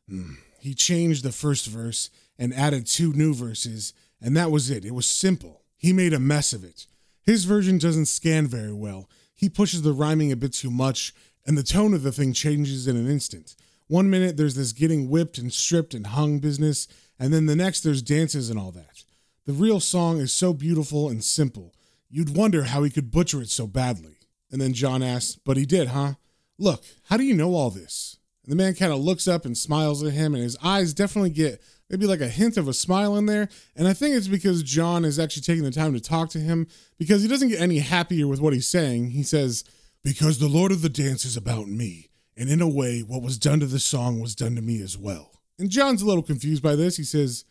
Hmm. 0.06 0.34
He 0.58 0.74
changed 0.74 1.24
the 1.24 1.32
first 1.32 1.66
verse 1.66 2.10
and 2.38 2.52
added 2.52 2.86
two 2.86 3.14
new 3.14 3.32
verses, 3.32 3.94
and 4.20 4.36
that 4.36 4.50
was 4.50 4.68
it. 4.68 4.84
It 4.84 4.92
was 4.92 5.06
simple. 5.06 5.62
He 5.78 5.94
made 5.94 6.12
a 6.12 6.20
mess 6.20 6.52
of 6.52 6.62
it. 6.62 6.86
His 7.22 7.46
version 7.46 7.78
doesn't 7.78 8.04
scan 8.04 8.46
very 8.46 8.74
well, 8.74 9.08
he 9.34 9.48
pushes 9.48 9.80
the 9.80 9.94
rhyming 9.94 10.30
a 10.30 10.36
bit 10.36 10.52
too 10.52 10.70
much, 10.70 11.14
and 11.46 11.56
the 11.56 11.62
tone 11.62 11.94
of 11.94 12.02
the 12.02 12.12
thing 12.12 12.34
changes 12.34 12.86
in 12.86 12.98
an 12.98 13.08
instant. 13.08 13.56
One 13.86 14.10
minute 14.10 14.36
there's 14.36 14.56
this 14.56 14.72
getting 14.72 15.08
whipped 15.08 15.38
and 15.38 15.50
stripped 15.50 15.94
and 15.94 16.08
hung 16.08 16.38
business, 16.38 16.86
and 17.18 17.32
then 17.32 17.46
the 17.46 17.56
next 17.56 17.80
there's 17.80 18.02
dances 18.02 18.50
and 18.50 18.58
all 18.58 18.72
that. 18.72 19.05
The 19.46 19.52
real 19.52 19.78
song 19.78 20.18
is 20.18 20.32
so 20.32 20.52
beautiful 20.52 21.08
and 21.08 21.22
simple, 21.22 21.72
you'd 22.10 22.36
wonder 22.36 22.64
how 22.64 22.82
he 22.82 22.90
could 22.90 23.12
butcher 23.12 23.40
it 23.40 23.48
so 23.48 23.68
badly. 23.68 24.18
And 24.50 24.60
then 24.60 24.72
John 24.72 25.04
asks, 25.04 25.36
But 25.36 25.56
he 25.56 25.64
did, 25.64 25.88
huh? 25.88 26.14
Look, 26.58 26.82
how 27.04 27.16
do 27.16 27.22
you 27.22 27.34
know 27.34 27.54
all 27.54 27.70
this? 27.70 28.18
And 28.42 28.52
the 28.52 28.56
man 28.56 28.74
kind 28.74 28.92
of 28.92 28.98
looks 28.98 29.28
up 29.28 29.44
and 29.44 29.56
smiles 29.56 30.02
at 30.02 30.12
him, 30.12 30.34
and 30.34 30.42
his 30.42 30.56
eyes 30.64 30.94
definitely 30.94 31.30
get 31.30 31.62
maybe 31.88 32.06
like 32.06 32.20
a 32.20 32.28
hint 32.28 32.56
of 32.56 32.66
a 32.66 32.72
smile 32.72 33.16
in 33.16 33.26
there. 33.26 33.48
And 33.76 33.86
I 33.86 33.92
think 33.92 34.16
it's 34.16 34.26
because 34.26 34.64
John 34.64 35.04
is 35.04 35.18
actually 35.18 35.42
taking 35.42 35.64
the 35.64 35.70
time 35.70 35.94
to 35.94 36.00
talk 36.00 36.30
to 36.30 36.40
him 36.40 36.66
because 36.98 37.22
he 37.22 37.28
doesn't 37.28 37.48
get 37.48 37.60
any 37.60 37.78
happier 37.78 38.26
with 38.26 38.40
what 38.40 38.52
he's 38.52 38.66
saying. 38.66 39.10
He 39.10 39.22
says, 39.22 39.62
Because 40.02 40.38
the 40.38 40.48
Lord 40.48 40.72
of 40.72 40.82
the 40.82 40.88
Dance 40.88 41.24
is 41.24 41.36
about 41.36 41.68
me. 41.68 42.10
And 42.36 42.50
in 42.50 42.60
a 42.60 42.68
way, 42.68 43.00
what 43.00 43.22
was 43.22 43.38
done 43.38 43.60
to 43.60 43.66
the 43.66 43.78
song 43.78 44.20
was 44.20 44.34
done 44.34 44.56
to 44.56 44.62
me 44.62 44.82
as 44.82 44.98
well. 44.98 45.40
And 45.58 45.70
John's 45.70 46.02
a 46.02 46.06
little 46.06 46.22
confused 46.22 46.62
by 46.62 46.74
this. 46.74 46.96
He 46.96 47.04
says, 47.04 47.44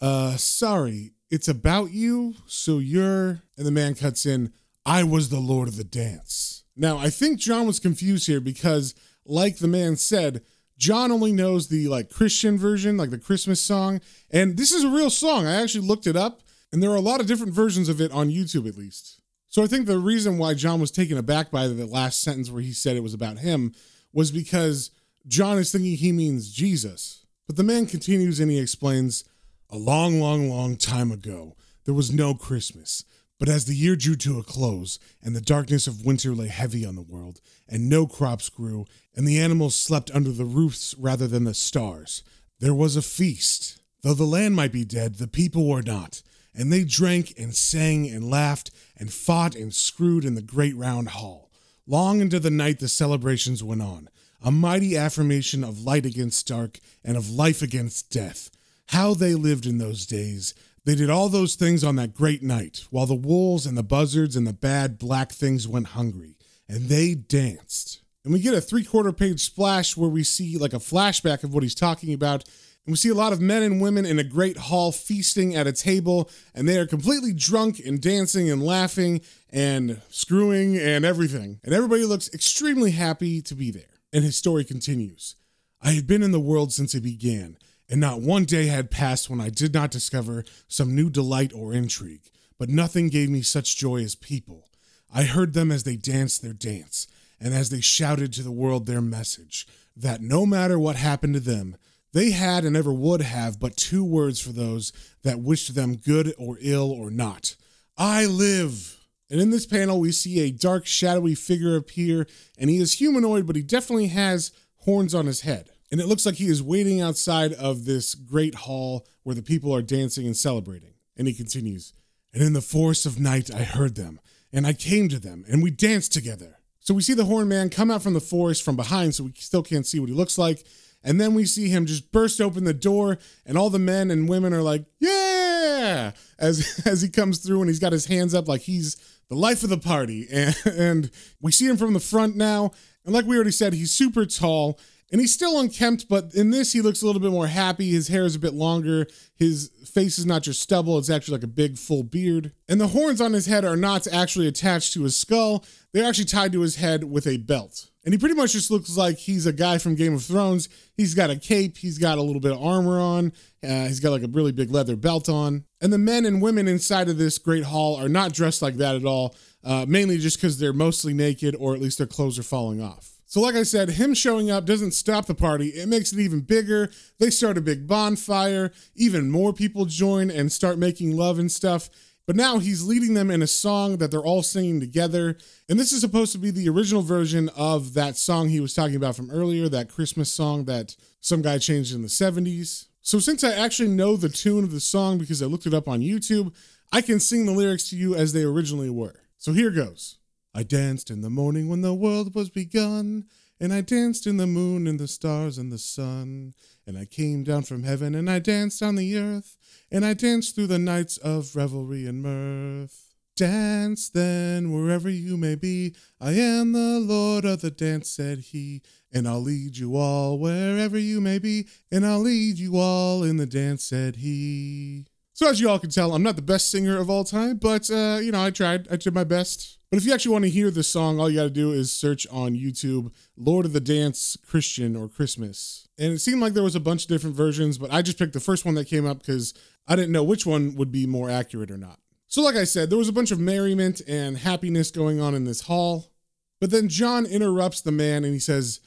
Uh, 0.00 0.36
sorry, 0.36 1.12
it's 1.30 1.48
about 1.48 1.92
you. 1.92 2.34
So 2.46 2.78
you're. 2.78 3.42
And 3.56 3.66
the 3.66 3.70
man 3.70 3.94
cuts 3.94 4.26
in, 4.26 4.52
I 4.86 5.04
was 5.04 5.28
the 5.28 5.40
Lord 5.40 5.68
of 5.68 5.76
the 5.76 5.84
Dance. 5.84 6.64
Now, 6.76 6.96
I 6.98 7.10
think 7.10 7.40
John 7.40 7.66
was 7.66 7.80
confused 7.80 8.26
here 8.26 8.40
because, 8.40 8.94
like 9.24 9.58
the 9.58 9.68
man 9.68 9.96
said, 9.96 10.42
John 10.78 11.10
only 11.10 11.32
knows 11.32 11.68
the 11.68 11.88
like 11.88 12.08
Christian 12.08 12.56
version, 12.56 12.96
like 12.96 13.10
the 13.10 13.18
Christmas 13.18 13.60
song. 13.60 14.00
And 14.30 14.56
this 14.56 14.72
is 14.72 14.84
a 14.84 14.88
real 14.88 15.10
song. 15.10 15.44
I 15.44 15.60
actually 15.60 15.86
looked 15.86 16.06
it 16.06 16.16
up, 16.16 16.42
and 16.72 16.82
there 16.82 16.90
are 16.90 16.96
a 16.96 17.00
lot 17.00 17.20
of 17.20 17.26
different 17.26 17.52
versions 17.52 17.88
of 17.88 18.00
it 18.00 18.12
on 18.12 18.30
YouTube 18.30 18.68
at 18.68 18.78
least. 18.78 19.20
So 19.48 19.62
I 19.62 19.66
think 19.66 19.86
the 19.86 19.98
reason 19.98 20.38
why 20.38 20.54
John 20.54 20.80
was 20.80 20.90
taken 20.90 21.18
aback 21.18 21.50
by 21.50 21.66
the 21.66 21.86
last 21.86 22.22
sentence 22.22 22.50
where 22.50 22.62
he 22.62 22.72
said 22.72 22.96
it 22.96 23.02
was 23.02 23.14
about 23.14 23.38
him 23.38 23.74
was 24.12 24.30
because 24.30 24.90
John 25.26 25.58
is 25.58 25.72
thinking 25.72 25.96
he 25.96 26.12
means 26.12 26.52
Jesus. 26.52 27.26
But 27.46 27.56
the 27.56 27.64
man 27.64 27.86
continues 27.86 28.40
and 28.40 28.50
he 28.50 28.58
explains, 28.60 29.24
a 29.70 29.76
long, 29.76 30.20
long, 30.20 30.48
long 30.48 30.76
time 30.76 31.12
ago, 31.12 31.56
there 31.84 31.94
was 31.94 32.12
no 32.12 32.34
Christmas. 32.34 33.04
But 33.38 33.48
as 33.48 33.66
the 33.66 33.74
year 33.74 33.94
drew 33.94 34.16
to 34.16 34.38
a 34.38 34.42
close, 34.42 34.98
and 35.22 35.34
the 35.34 35.40
darkness 35.40 35.86
of 35.86 36.04
winter 36.04 36.34
lay 36.34 36.48
heavy 36.48 36.84
on 36.84 36.96
the 36.96 37.02
world, 37.02 37.40
and 37.68 37.88
no 37.88 38.06
crops 38.06 38.48
grew, 38.48 38.86
and 39.14 39.26
the 39.26 39.38
animals 39.38 39.76
slept 39.76 40.10
under 40.12 40.32
the 40.32 40.44
roofs 40.44 40.94
rather 40.98 41.28
than 41.28 41.44
the 41.44 41.54
stars, 41.54 42.22
there 42.60 42.74
was 42.74 42.96
a 42.96 43.02
feast. 43.02 43.80
Though 44.02 44.14
the 44.14 44.24
land 44.24 44.56
might 44.56 44.72
be 44.72 44.84
dead, 44.84 45.16
the 45.16 45.28
people 45.28 45.68
were 45.68 45.82
not. 45.82 46.22
And 46.54 46.72
they 46.72 46.82
drank 46.84 47.34
and 47.38 47.54
sang 47.54 48.08
and 48.08 48.28
laughed 48.28 48.70
and 48.96 49.12
fought 49.12 49.54
and 49.54 49.72
screwed 49.72 50.24
in 50.24 50.34
the 50.34 50.42
great 50.42 50.74
round 50.74 51.10
hall. 51.10 51.50
Long 51.86 52.20
into 52.20 52.40
the 52.40 52.50
night 52.50 52.80
the 52.80 52.88
celebrations 52.88 53.62
went 53.62 53.82
on, 53.82 54.08
a 54.42 54.50
mighty 54.50 54.96
affirmation 54.96 55.62
of 55.62 55.80
light 55.80 56.04
against 56.04 56.48
dark 56.48 56.80
and 57.04 57.16
of 57.16 57.30
life 57.30 57.62
against 57.62 58.10
death. 58.10 58.50
How 58.88 59.14
they 59.14 59.34
lived 59.34 59.66
in 59.66 59.78
those 59.78 60.06
days. 60.06 60.54
They 60.84 60.94
did 60.94 61.10
all 61.10 61.28
those 61.28 61.54
things 61.54 61.84
on 61.84 61.96
that 61.96 62.14
great 62.14 62.42
night, 62.42 62.86
while 62.90 63.04
the 63.04 63.14
wolves 63.14 63.66
and 63.66 63.76
the 63.76 63.82
buzzards 63.82 64.34
and 64.34 64.46
the 64.46 64.54
bad 64.54 64.98
black 64.98 65.30
things 65.32 65.68
went 65.68 65.88
hungry, 65.88 66.36
and 66.66 66.88
they 66.88 67.14
danced. 67.14 68.00
And 68.24 68.32
we 68.32 68.40
get 68.40 68.54
a 68.54 68.60
three 68.60 68.84
quarter 68.84 69.12
page 69.12 69.40
splash 69.40 69.96
where 69.96 70.08
we 70.08 70.24
see 70.24 70.56
like 70.56 70.72
a 70.72 70.78
flashback 70.78 71.44
of 71.44 71.52
what 71.52 71.62
he's 71.62 71.74
talking 71.74 72.14
about. 72.14 72.44
And 72.86 72.92
we 72.92 72.96
see 72.96 73.10
a 73.10 73.14
lot 73.14 73.34
of 73.34 73.40
men 73.40 73.62
and 73.62 73.82
women 73.82 74.06
in 74.06 74.18
a 74.18 74.24
great 74.24 74.56
hall 74.56 74.92
feasting 74.92 75.54
at 75.54 75.66
a 75.66 75.72
table, 75.72 76.30
and 76.54 76.66
they 76.66 76.78
are 76.78 76.86
completely 76.86 77.34
drunk 77.34 77.80
and 77.84 78.00
dancing 78.00 78.50
and 78.50 78.62
laughing 78.62 79.20
and 79.50 80.00
screwing 80.08 80.78
and 80.78 81.04
everything. 81.04 81.60
And 81.62 81.74
everybody 81.74 82.04
looks 82.04 82.32
extremely 82.32 82.92
happy 82.92 83.42
to 83.42 83.54
be 83.54 83.70
there. 83.70 84.00
And 84.14 84.24
his 84.24 84.36
story 84.36 84.64
continues 84.64 85.36
I 85.82 85.92
had 85.92 86.06
been 86.06 86.22
in 86.22 86.32
the 86.32 86.40
world 86.40 86.72
since 86.72 86.94
it 86.94 87.02
began 87.02 87.58
and 87.88 88.00
not 88.00 88.20
one 88.20 88.44
day 88.44 88.66
had 88.66 88.90
passed 88.90 89.30
when 89.30 89.40
I 89.40 89.50
did 89.50 89.72
not 89.72 89.90
discover 89.90 90.44
some 90.66 90.94
new 90.94 91.10
delight 91.10 91.52
or 91.54 91.72
intrigue. 91.72 92.30
But 92.58 92.68
nothing 92.68 93.08
gave 93.08 93.30
me 93.30 93.42
such 93.42 93.76
joy 93.76 94.02
as 94.02 94.14
people. 94.14 94.68
I 95.12 95.22
heard 95.22 95.54
them 95.54 95.70
as 95.70 95.84
they 95.84 95.96
danced 95.96 96.42
their 96.42 96.52
dance, 96.52 97.06
and 97.40 97.54
as 97.54 97.70
they 97.70 97.80
shouted 97.80 98.32
to 98.32 98.42
the 98.42 98.52
world 98.52 98.86
their 98.86 99.00
message 99.00 99.66
that 99.96 100.20
no 100.20 100.44
matter 100.44 100.78
what 100.78 100.96
happened 100.96 101.34
to 101.34 101.40
them, 101.40 101.76
they 102.12 102.30
had 102.30 102.64
and 102.64 102.76
ever 102.76 102.92
would 102.92 103.22
have 103.22 103.60
but 103.60 103.76
two 103.76 104.04
words 104.04 104.40
for 104.40 104.50
those 104.50 104.92
that 105.22 105.40
wished 105.40 105.74
them 105.74 105.96
good 105.96 106.34
or 106.38 106.58
ill 106.60 106.90
or 106.90 107.10
not 107.10 107.54
I 107.98 108.26
live. 108.26 108.96
And 109.28 109.40
in 109.40 109.50
this 109.50 109.66
panel, 109.66 109.98
we 109.98 110.12
see 110.12 110.40
a 110.40 110.52
dark, 110.52 110.86
shadowy 110.86 111.34
figure 111.34 111.76
appear, 111.76 112.28
and 112.56 112.70
he 112.70 112.78
is 112.78 112.94
humanoid, 112.94 113.46
but 113.46 113.56
he 113.56 113.62
definitely 113.62 114.06
has 114.06 114.52
horns 114.76 115.14
on 115.14 115.26
his 115.26 115.40
head. 115.40 115.70
And 115.90 116.00
it 116.00 116.06
looks 116.06 116.26
like 116.26 116.34
he 116.34 116.48
is 116.48 116.62
waiting 116.62 117.00
outside 117.00 117.52
of 117.54 117.84
this 117.84 118.14
great 118.14 118.54
hall 118.54 119.06
where 119.22 119.34
the 119.34 119.42
people 119.42 119.74
are 119.74 119.82
dancing 119.82 120.26
and 120.26 120.36
celebrating. 120.36 120.94
And 121.16 121.26
he 121.26 121.34
continues, 121.34 121.92
And 122.32 122.42
in 122.42 122.52
the 122.52 122.60
force 122.60 123.06
of 123.06 123.18
night 123.18 123.52
I 123.52 123.62
heard 123.62 123.94
them, 123.94 124.20
and 124.52 124.66
I 124.66 124.72
came 124.72 125.08
to 125.08 125.18
them, 125.18 125.44
and 125.48 125.62
we 125.62 125.70
danced 125.70 126.12
together. 126.12 126.58
So 126.80 126.94
we 126.94 127.02
see 127.02 127.14
the 127.14 127.24
horn 127.24 127.48
man 127.48 127.70
come 127.70 127.90
out 127.90 128.02
from 128.02 128.14
the 128.14 128.20
forest 128.20 128.62
from 128.62 128.76
behind, 128.76 129.14
so 129.14 129.24
we 129.24 129.32
still 129.36 129.62
can't 129.62 129.86
see 129.86 130.00
what 130.00 130.08
he 130.08 130.14
looks 130.14 130.38
like. 130.38 130.64
And 131.04 131.20
then 131.20 131.34
we 131.34 131.44
see 131.44 131.68
him 131.68 131.86
just 131.86 132.12
burst 132.12 132.40
open 132.40 132.64
the 132.64 132.74
door, 132.74 133.18
and 133.46 133.56
all 133.56 133.70
the 133.70 133.78
men 133.78 134.10
and 134.10 134.28
women 134.28 134.52
are 134.52 134.62
like, 134.62 134.84
"Yeah!" 134.98 136.12
as 136.38 136.82
as 136.86 137.02
he 137.02 137.08
comes 137.08 137.38
through, 137.38 137.60
and 137.60 137.68
he's 137.68 137.78
got 137.78 137.92
his 137.92 138.06
hands 138.06 138.34
up 138.34 138.48
like 138.48 138.62
he's 138.62 138.96
the 139.28 139.36
life 139.36 139.62
of 139.62 139.70
the 139.70 139.78
party. 139.78 140.26
And, 140.30 140.56
and 140.64 141.10
we 141.40 141.52
see 141.52 141.66
him 141.66 141.76
from 141.76 141.92
the 141.92 142.00
front 142.00 142.36
now, 142.36 142.72
and 143.04 143.14
like 143.14 143.26
we 143.26 143.36
already 143.36 143.52
said, 143.52 143.74
he's 143.74 143.92
super 143.92 144.26
tall, 144.26 144.78
and 145.10 145.20
he's 145.20 145.32
still 145.32 145.58
unkempt, 145.58 146.06
but 146.08 146.34
in 146.34 146.50
this, 146.50 146.72
he 146.72 146.82
looks 146.82 147.00
a 147.00 147.06
little 147.06 147.20
bit 147.20 147.30
more 147.30 147.46
happy. 147.46 147.90
His 147.90 148.08
hair 148.08 148.24
is 148.24 148.34
a 148.34 148.38
bit 148.38 148.52
longer. 148.52 149.06
His 149.36 149.70
face 149.90 150.18
is 150.18 150.26
not 150.26 150.42
just 150.42 150.60
stubble, 150.60 150.98
it's 150.98 151.08
actually 151.08 151.38
like 151.38 151.44
a 151.44 151.48
big 151.48 151.78
full 151.78 152.02
beard. 152.02 152.52
And 152.68 152.80
the 152.80 152.88
horns 152.88 153.20
on 153.20 153.32
his 153.32 153.46
head 153.46 153.64
are 153.64 153.76
not 153.76 154.06
actually 154.06 154.46
attached 154.46 154.92
to 154.92 155.04
his 155.04 155.16
skull, 155.16 155.64
they're 155.92 156.08
actually 156.08 156.26
tied 156.26 156.52
to 156.52 156.60
his 156.60 156.76
head 156.76 157.04
with 157.04 157.26
a 157.26 157.38
belt. 157.38 157.88
And 158.04 158.14
he 158.14 158.18
pretty 158.18 158.34
much 158.34 158.52
just 158.52 158.70
looks 158.70 158.96
like 158.96 159.18
he's 159.18 159.46
a 159.46 159.52
guy 159.52 159.78
from 159.78 159.94
Game 159.94 160.14
of 160.14 160.24
Thrones. 160.24 160.68
He's 160.96 161.14
got 161.14 161.30
a 161.30 161.36
cape, 161.36 161.78
he's 161.78 161.98
got 161.98 162.18
a 162.18 162.22
little 162.22 162.40
bit 162.40 162.52
of 162.52 162.62
armor 162.62 163.00
on, 163.00 163.32
uh, 163.62 163.86
he's 163.86 164.00
got 164.00 164.10
like 164.10 164.22
a 164.22 164.28
really 164.28 164.52
big 164.52 164.70
leather 164.70 164.96
belt 164.96 165.28
on. 165.28 165.64
And 165.80 165.92
the 165.92 165.98
men 165.98 166.26
and 166.26 166.42
women 166.42 166.68
inside 166.68 167.08
of 167.08 167.18
this 167.18 167.38
great 167.38 167.64
hall 167.64 167.96
are 167.96 168.08
not 168.08 168.32
dressed 168.32 168.62
like 168.62 168.76
that 168.76 168.96
at 168.96 169.04
all, 169.04 169.34
uh, 169.64 169.86
mainly 169.88 170.18
just 170.18 170.36
because 170.36 170.58
they're 170.58 170.72
mostly 170.72 171.14
naked 171.14 171.56
or 171.58 171.74
at 171.74 171.80
least 171.80 171.98
their 171.98 172.06
clothes 172.06 172.38
are 172.38 172.42
falling 172.42 172.82
off. 172.82 173.17
So, 173.28 173.42
like 173.42 173.56
I 173.56 173.62
said, 173.62 173.90
him 173.90 174.14
showing 174.14 174.50
up 174.50 174.64
doesn't 174.64 174.92
stop 174.92 175.26
the 175.26 175.34
party. 175.34 175.68
It 175.68 175.86
makes 175.86 176.14
it 176.14 176.18
even 176.18 176.40
bigger. 176.40 176.90
They 177.18 177.28
start 177.28 177.58
a 177.58 177.60
big 177.60 177.86
bonfire. 177.86 178.72
Even 178.96 179.30
more 179.30 179.52
people 179.52 179.84
join 179.84 180.30
and 180.30 180.50
start 180.50 180.78
making 180.78 181.14
love 181.14 181.38
and 181.38 181.52
stuff. 181.52 181.90
But 182.26 182.36
now 182.36 182.56
he's 182.58 182.84
leading 182.84 183.12
them 183.12 183.30
in 183.30 183.42
a 183.42 183.46
song 183.46 183.98
that 183.98 184.10
they're 184.10 184.20
all 184.20 184.42
singing 184.42 184.80
together. 184.80 185.36
And 185.68 185.78
this 185.78 185.92
is 185.92 186.00
supposed 186.00 186.32
to 186.32 186.38
be 186.38 186.50
the 186.50 186.70
original 186.70 187.02
version 187.02 187.50
of 187.54 187.92
that 187.92 188.16
song 188.16 188.48
he 188.48 188.60
was 188.60 188.72
talking 188.72 188.96
about 188.96 189.14
from 189.14 189.30
earlier, 189.30 189.68
that 189.68 189.90
Christmas 189.90 190.32
song 190.32 190.64
that 190.64 190.96
some 191.20 191.42
guy 191.42 191.58
changed 191.58 191.94
in 191.94 192.00
the 192.00 192.08
70s. 192.08 192.86
So, 193.02 193.18
since 193.18 193.44
I 193.44 193.52
actually 193.52 193.90
know 193.90 194.16
the 194.16 194.30
tune 194.30 194.64
of 194.64 194.72
the 194.72 194.80
song 194.80 195.18
because 195.18 195.42
I 195.42 195.46
looked 195.46 195.66
it 195.66 195.74
up 195.74 195.86
on 195.86 196.00
YouTube, 196.00 196.54
I 196.92 197.02
can 197.02 197.20
sing 197.20 197.44
the 197.44 197.52
lyrics 197.52 197.90
to 197.90 197.96
you 197.96 198.14
as 198.14 198.32
they 198.32 198.42
originally 198.42 198.88
were. 198.88 199.20
So, 199.36 199.52
here 199.52 199.70
goes. 199.70 200.17
I 200.58 200.64
danced 200.64 201.08
in 201.08 201.20
the 201.20 201.30
morning 201.30 201.68
when 201.68 201.82
the 201.82 201.94
world 201.94 202.34
was 202.34 202.50
begun, 202.50 203.26
and 203.60 203.72
I 203.72 203.80
danced 203.80 204.26
in 204.26 204.38
the 204.38 204.46
moon 204.48 204.88
and 204.88 204.98
the 204.98 205.06
stars 205.06 205.56
and 205.56 205.70
the 205.70 205.78
sun. 205.78 206.52
And 206.84 206.98
I 206.98 207.04
came 207.04 207.44
down 207.44 207.62
from 207.62 207.84
heaven 207.84 208.12
and 208.12 208.28
I 208.28 208.40
danced 208.40 208.82
on 208.82 208.96
the 208.96 209.16
earth, 209.16 209.56
and 209.92 210.04
I 210.04 210.14
danced 210.14 210.56
through 210.56 210.66
the 210.66 210.76
nights 210.80 211.16
of 211.18 211.54
revelry 211.54 212.08
and 212.08 212.24
mirth. 212.24 213.14
Dance 213.36 214.08
then, 214.08 214.72
wherever 214.72 215.08
you 215.08 215.36
may 215.36 215.54
be. 215.54 215.94
I 216.20 216.32
am 216.32 216.72
the 216.72 216.98
Lord 216.98 217.44
of 217.44 217.60
the 217.60 217.70
dance, 217.70 218.10
said 218.10 218.40
he, 218.40 218.82
and 219.12 219.28
I'll 219.28 219.40
lead 219.40 219.76
you 219.76 219.96
all 219.96 220.40
wherever 220.40 220.98
you 220.98 221.20
may 221.20 221.38
be, 221.38 221.68
and 221.92 222.04
I'll 222.04 222.18
lead 222.18 222.58
you 222.58 222.78
all 222.78 223.22
in 223.22 223.36
the 223.36 223.46
dance, 223.46 223.84
said 223.84 224.16
he. 224.16 225.06
So, 225.34 225.48
as 225.48 225.60
you 225.60 225.68
all 225.68 225.78
can 225.78 225.90
tell, 225.90 226.16
I'm 226.16 226.24
not 226.24 226.34
the 226.34 226.42
best 226.42 226.68
singer 226.68 226.98
of 226.98 227.08
all 227.08 227.22
time, 227.22 227.58
but, 227.58 227.88
uh, 227.92 228.18
you 228.20 228.32
know, 228.32 228.42
I 228.42 228.50
tried. 228.50 228.88
I 228.90 228.96
did 228.96 229.14
my 229.14 229.22
best. 229.22 229.77
But 229.90 229.98
if 229.98 230.04
you 230.04 230.12
actually 230.12 230.32
want 230.32 230.44
to 230.44 230.50
hear 230.50 230.70
this 230.70 230.88
song, 230.88 231.18
all 231.18 231.30
you 231.30 231.38
got 231.38 231.44
to 231.44 231.50
do 231.50 231.72
is 231.72 231.90
search 231.90 232.26
on 232.30 232.54
YouTube 232.54 233.10
Lord 233.36 233.64
of 233.64 233.72
the 233.72 233.80
Dance 233.80 234.36
Christian 234.46 234.94
or 234.94 235.08
Christmas. 235.08 235.88
And 235.98 236.12
it 236.12 236.18
seemed 236.18 236.42
like 236.42 236.52
there 236.52 236.62
was 236.62 236.76
a 236.76 236.80
bunch 236.80 237.04
of 237.04 237.08
different 237.08 237.36
versions, 237.36 237.78
but 237.78 237.92
I 237.92 238.02
just 238.02 238.18
picked 238.18 238.34
the 238.34 238.40
first 238.40 238.66
one 238.66 238.74
that 238.74 238.86
came 238.86 239.06
up 239.06 239.20
because 239.20 239.54
I 239.86 239.96
didn't 239.96 240.12
know 240.12 240.24
which 240.24 240.44
one 240.44 240.76
would 240.76 240.92
be 240.92 241.06
more 241.06 241.30
accurate 241.30 241.70
or 241.70 241.78
not. 241.78 241.98
So, 242.26 242.42
like 242.42 242.56
I 242.56 242.64
said, 242.64 242.90
there 242.90 242.98
was 242.98 243.08
a 243.08 243.12
bunch 243.12 243.30
of 243.30 243.40
merriment 243.40 244.02
and 244.06 244.36
happiness 244.36 244.90
going 244.90 245.20
on 245.20 245.34
in 245.34 245.44
this 245.44 245.62
hall. 245.62 246.12
But 246.60 246.70
then 246.70 246.88
John 246.88 247.24
interrupts 247.24 247.80
the 247.80 247.92
man 247.92 248.24
and 248.24 248.34
he 248.34 248.40
says, 248.40 248.80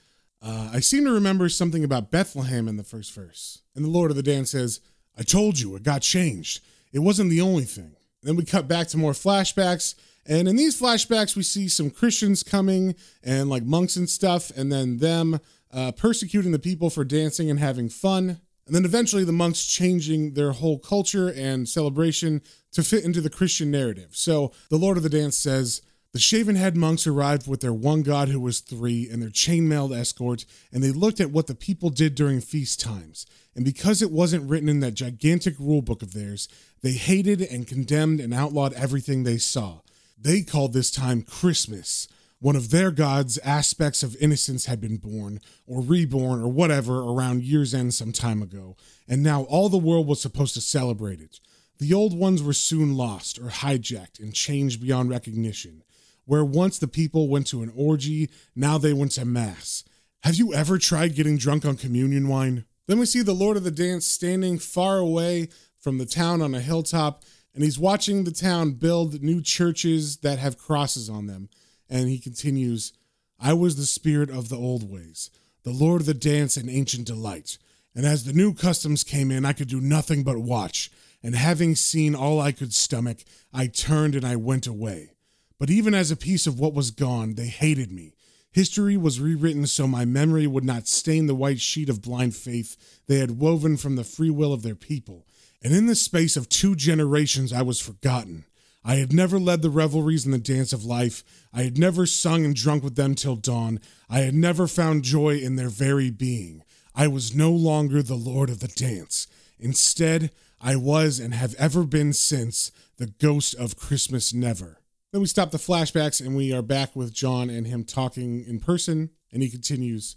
uh, 0.43 0.69
I 0.71 0.79
seem 0.81 1.05
to 1.05 1.11
remember 1.11 1.49
something 1.49 1.83
about 1.83 2.11
Bethlehem 2.11 2.67
in 2.67 2.77
the 2.77 2.83
first 2.83 3.13
verse. 3.13 3.63
And 3.75 3.83
the 3.83 3.89
Lord 3.89 4.11
of 4.11 4.17
the 4.17 4.23
Dance 4.23 4.51
says, 4.51 4.81
I 5.17 5.23
told 5.23 5.59
you, 5.59 5.75
it 5.75 5.83
got 5.83 6.03
changed. 6.03 6.63
It 6.93 6.99
wasn't 6.99 7.31
the 7.31 7.41
only 7.41 7.63
thing. 7.63 7.95
And 8.21 8.23
then 8.23 8.35
we 8.35 8.45
cut 8.45 8.67
back 8.67 8.87
to 8.89 8.97
more 8.97 9.13
flashbacks 9.13 9.95
and 10.25 10.47
in 10.47 10.55
these 10.55 10.79
flashbacks, 10.79 11.35
we 11.35 11.43
see 11.43 11.67
some 11.67 11.89
Christians 11.89 12.43
coming 12.43 12.95
and 13.23 13.49
like 13.49 13.63
monks 13.63 13.95
and 13.95 14.09
stuff, 14.09 14.51
and 14.55 14.71
then 14.71 14.97
them 14.97 15.39
uh, 15.73 15.91
persecuting 15.91 16.51
the 16.51 16.59
people 16.59 16.89
for 16.89 17.03
dancing 17.03 17.49
and 17.49 17.59
having 17.59 17.89
fun. 17.89 18.41
And 18.67 18.75
then 18.75 18.85
eventually 18.85 19.23
the 19.23 19.31
monks 19.31 19.65
changing 19.65 20.33
their 20.33 20.51
whole 20.51 20.79
culture 20.79 21.29
and 21.29 21.67
celebration 21.67 22.41
to 22.71 22.83
fit 22.83 23.03
into 23.03 23.19
the 23.19 23.29
Christian 23.29 23.71
narrative. 23.71 24.09
So 24.11 24.53
the 24.69 24.77
Lord 24.77 24.97
of 24.97 25.03
the 25.03 25.09
Dance 25.09 25.37
says, 25.37 25.81
the 26.13 26.19
shaven 26.19 26.55
head 26.55 26.75
monks 26.75 27.07
arrived 27.07 27.47
with 27.47 27.61
their 27.61 27.73
one 27.73 28.01
god 28.01 28.27
who 28.27 28.39
was 28.39 28.59
three 28.59 29.09
and 29.09 29.21
their 29.21 29.29
chain-mailed 29.29 29.93
escort, 29.93 30.45
and 30.71 30.83
they 30.83 30.91
looked 30.91 31.21
at 31.21 31.31
what 31.31 31.47
the 31.47 31.55
people 31.55 31.89
did 31.89 32.15
during 32.15 32.41
feast 32.41 32.81
times. 32.81 33.25
And 33.55 33.63
because 33.63 34.01
it 34.01 34.11
wasn't 34.11 34.49
written 34.49 34.67
in 34.67 34.81
that 34.81 34.93
gigantic 34.93 35.55
rule 35.57 35.81
book 35.81 36.01
of 36.01 36.13
theirs, 36.13 36.49
they 36.81 36.91
hated 36.91 37.41
and 37.41 37.65
condemned 37.67 38.19
and 38.19 38.33
outlawed 38.33 38.73
everything 38.73 39.23
they 39.23 39.37
saw. 39.37 39.79
They 40.23 40.43
called 40.43 40.73
this 40.73 40.91
time 40.91 41.23
Christmas. 41.23 42.07
One 42.39 42.55
of 42.55 42.69
their 42.69 42.91
gods' 42.91 43.39
aspects 43.39 44.03
of 44.03 44.15
innocence 44.21 44.65
had 44.65 44.79
been 44.79 44.97
born, 44.97 45.39
or 45.65 45.81
reborn, 45.81 46.41
or 46.41 46.47
whatever, 46.47 46.99
around 46.99 47.43
year's 47.43 47.73
end 47.73 47.95
some 47.95 48.11
time 48.11 48.43
ago, 48.43 48.75
and 49.07 49.23
now 49.23 49.43
all 49.43 49.67
the 49.67 49.77
world 49.77 50.05
was 50.05 50.21
supposed 50.21 50.53
to 50.53 50.61
celebrate 50.61 51.21
it. 51.21 51.39
The 51.79 51.93
old 51.93 52.15
ones 52.15 52.43
were 52.43 52.53
soon 52.53 52.95
lost, 52.95 53.39
or 53.39 53.49
hijacked, 53.49 54.19
and 54.19 54.31
changed 54.31 54.79
beyond 54.79 55.09
recognition. 55.09 55.81
Where 56.25 56.45
once 56.45 56.77
the 56.77 56.87
people 56.87 57.27
went 57.27 57.47
to 57.47 57.63
an 57.63 57.73
orgy, 57.75 58.29
now 58.55 58.77
they 58.77 58.93
went 58.93 59.13
to 59.13 59.25
mass. 59.25 59.83
Have 60.21 60.35
you 60.35 60.53
ever 60.53 60.77
tried 60.77 61.15
getting 61.15 61.37
drunk 61.37 61.65
on 61.65 61.77
communion 61.77 62.27
wine? 62.27 62.65
Then 62.85 62.99
we 62.99 63.07
see 63.07 63.23
the 63.23 63.33
Lord 63.33 63.57
of 63.57 63.63
the 63.63 63.71
Dance 63.71 64.05
standing 64.05 64.59
far 64.59 64.97
away 64.97 65.49
from 65.79 65.97
the 65.97 66.05
town 66.05 66.43
on 66.43 66.53
a 66.53 66.61
hilltop 66.61 67.23
and 67.53 67.63
he's 67.63 67.79
watching 67.79 68.23
the 68.23 68.31
town 68.31 68.73
build 68.73 69.21
new 69.21 69.41
churches 69.41 70.17
that 70.17 70.39
have 70.39 70.57
crosses 70.57 71.09
on 71.09 71.27
them. 71.27 71.49
And 71.89 72.07
he 72.07 72.19
continues, 72.19 72.93
I 73.39 73.53
was 73.53 73.75
the 73.75 73.85
spirit 73.85 74.29
of 74.29 74.49
the 74.49 74.57
old 74.57 74.89
ways, 74.89 75.29
the 75.63 75.71
lord 75.71 76.01
of 76.01 76.07
the 76.07 76.13
dance 76.13 76.55
and 76.55 76.69
ancient 76.69 77.07
delight. 77.07 77.57
And 77.93 78.05
as 78.05 78.23
the 78.23 78.33
new 78.33 78.53
customs 78.53 79.03
came 79.03 79.31
in, 79.31 79.45
I 79.45 79.53
could 79.53 79.67
do 79.67 79.81
nothing 79.81 80.23
but 80.23 80.37
watch. 80.37 80.89
and 81.23 81.35
having 81.35 81.75
seen 81.75 82.15
all 82.15 82.39
I 82.39 82.51
could 82.51 82.73
stomach, 82.73 83.19
I 83.53 83.67
turned 83.67 84.15
and 84.15 84.25
I 84.25 84.35
went 84.37 84.65
away. 84.65 85.11
But 85.59 85.69
even 85.69 85.93
as 85.93 86.09
a 86.09 86.15
piece 86.15 86.47
of 86.47 86.59
what 86.59 86.73
was 86.73 86.89
gone, 86.89 87.35
they 87.35 87.45
hated 87.45 87.91
me. 87.91 88.15
History 88.51 88.97
was 88.97 89.19
rewritten 89.19 89.67
so 89.67 89.87
my 89.87 90.03
memory 90.03 90.47
would 90.47 90.63
not 90.63 90.87
stain 90.87 91.27
the 91.27 91.35
white 91.35 91.61
sheet 91.61 91.89
of 91.89 92.01
blind 92.01 92.35
faith 92.35 92.75
they 93.07 93.19
had 93.19 93.39
woven 93.39 93.77
from 93.77 93.95
the 93.95 94.03
free 94.03 94.31
will 94.31 94.51
of 94.51 94.63
their 94.63 94.75
people. 94.75 95.27
And 95.61 95.73
in 95.73 95.85
the 95.85 95.95
space 95.95 96.35
of 96.35 96.49
two 96.49 96.75
generations, 96.75 97.53
I 97.53 97.61
was 97.61 97.79
forgotten. 97.79 98.45
I 98.83 98.95
had 98.95 99.13
never 99.13 99.39
led 99.39 99.61
the 99.61 99.69
revelries 99.69 100.25
in 100.25 100.31
the 100.31 100.39
dance 100.39 100.73
of 100.73 100.83
life. 100.83 101.23
I 101.53 101.61
had 101.63 101.77
never 101.77 102.07
sung 102.07 102.45
and 102.45 102.55
drunk 102.55 102.83
with 102.83 102.95
them 102.95 103.13
till 103.13 103.35
dawn. 103.35 103.79
I 104.09 104.19
had 104.19 104.33
never 104.33 104.67
found 104.67 105.03
joy 105.03 105.37
in 105.37 105.55
their 105.55 105.69
very 105.69 106.09
being. 106.09 106.63
I 106.95 107.07
was 107.07 107.35
no 107.35 107.51
longer 107.51 108.01
the 108.01 108.15
lord 108.15 108.49
of 108.49 108.59
the 108.59 108.67
dance. 108.67 109.27
Instead, 109.59 110.31
I 110.59 110.75
was 110.75 111.19
and 111.19 111.33
have 111.33 111.53
ever 111.55 111.83
been 111.83 112.13
since 112.13 112.71
the 112.97 113.07
ghost 113.07 113.53
of 113.55 113.77
Christmas 113.77 114.33
never. 114.33 114.79
Then 115.11 115.21
we 115.21 115.27
stop 115.27 115.51
the 115.51 115.57
flashbacks 115.57 116.25
and 116.25 116.35
we 116.35 116.53
are 116.53 116.61
back 116.61 116.95
with 116.95 117.13
John 117.13 117.49
and 117.49 117.67
him 117.67 117.83
talking 117.83 118.43
in 118.45 118.59
person. 118.59 119.11
And 119.31 119.43
he 119.43 119.49
continues 119.49 120.15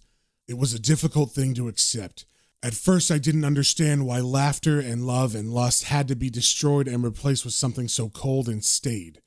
It 0.49 0.59
was 0.59 0.73
a 0.73 0.79
difficult 0.79 1.33
thing 1.33 1.55
to 1.55 1.69
accept. 1.69 2.25
At 2.65 2.73
first, 2.73 3.11
I 3.11 3.19
didn't 3.19 3.45
understand 3.45 4.07
why 4.07 4.21
laughter 4.21 4.81
and 4.81 5.07
love 5.07 5.35
and 5.35 5.53
lust 5.53 5.85
had 5.85 6.09
to 6.09 6.17
be 6.17 6.31
destroyed 6.31 6.89
and 6.89 7.05
replaced 7.05 7.45
with 7.45 7.53
something 7.53 7.89
so 7.89 8.09
cold 8.09 8.49
and 8.49 8.65
staid. 8.65 9.21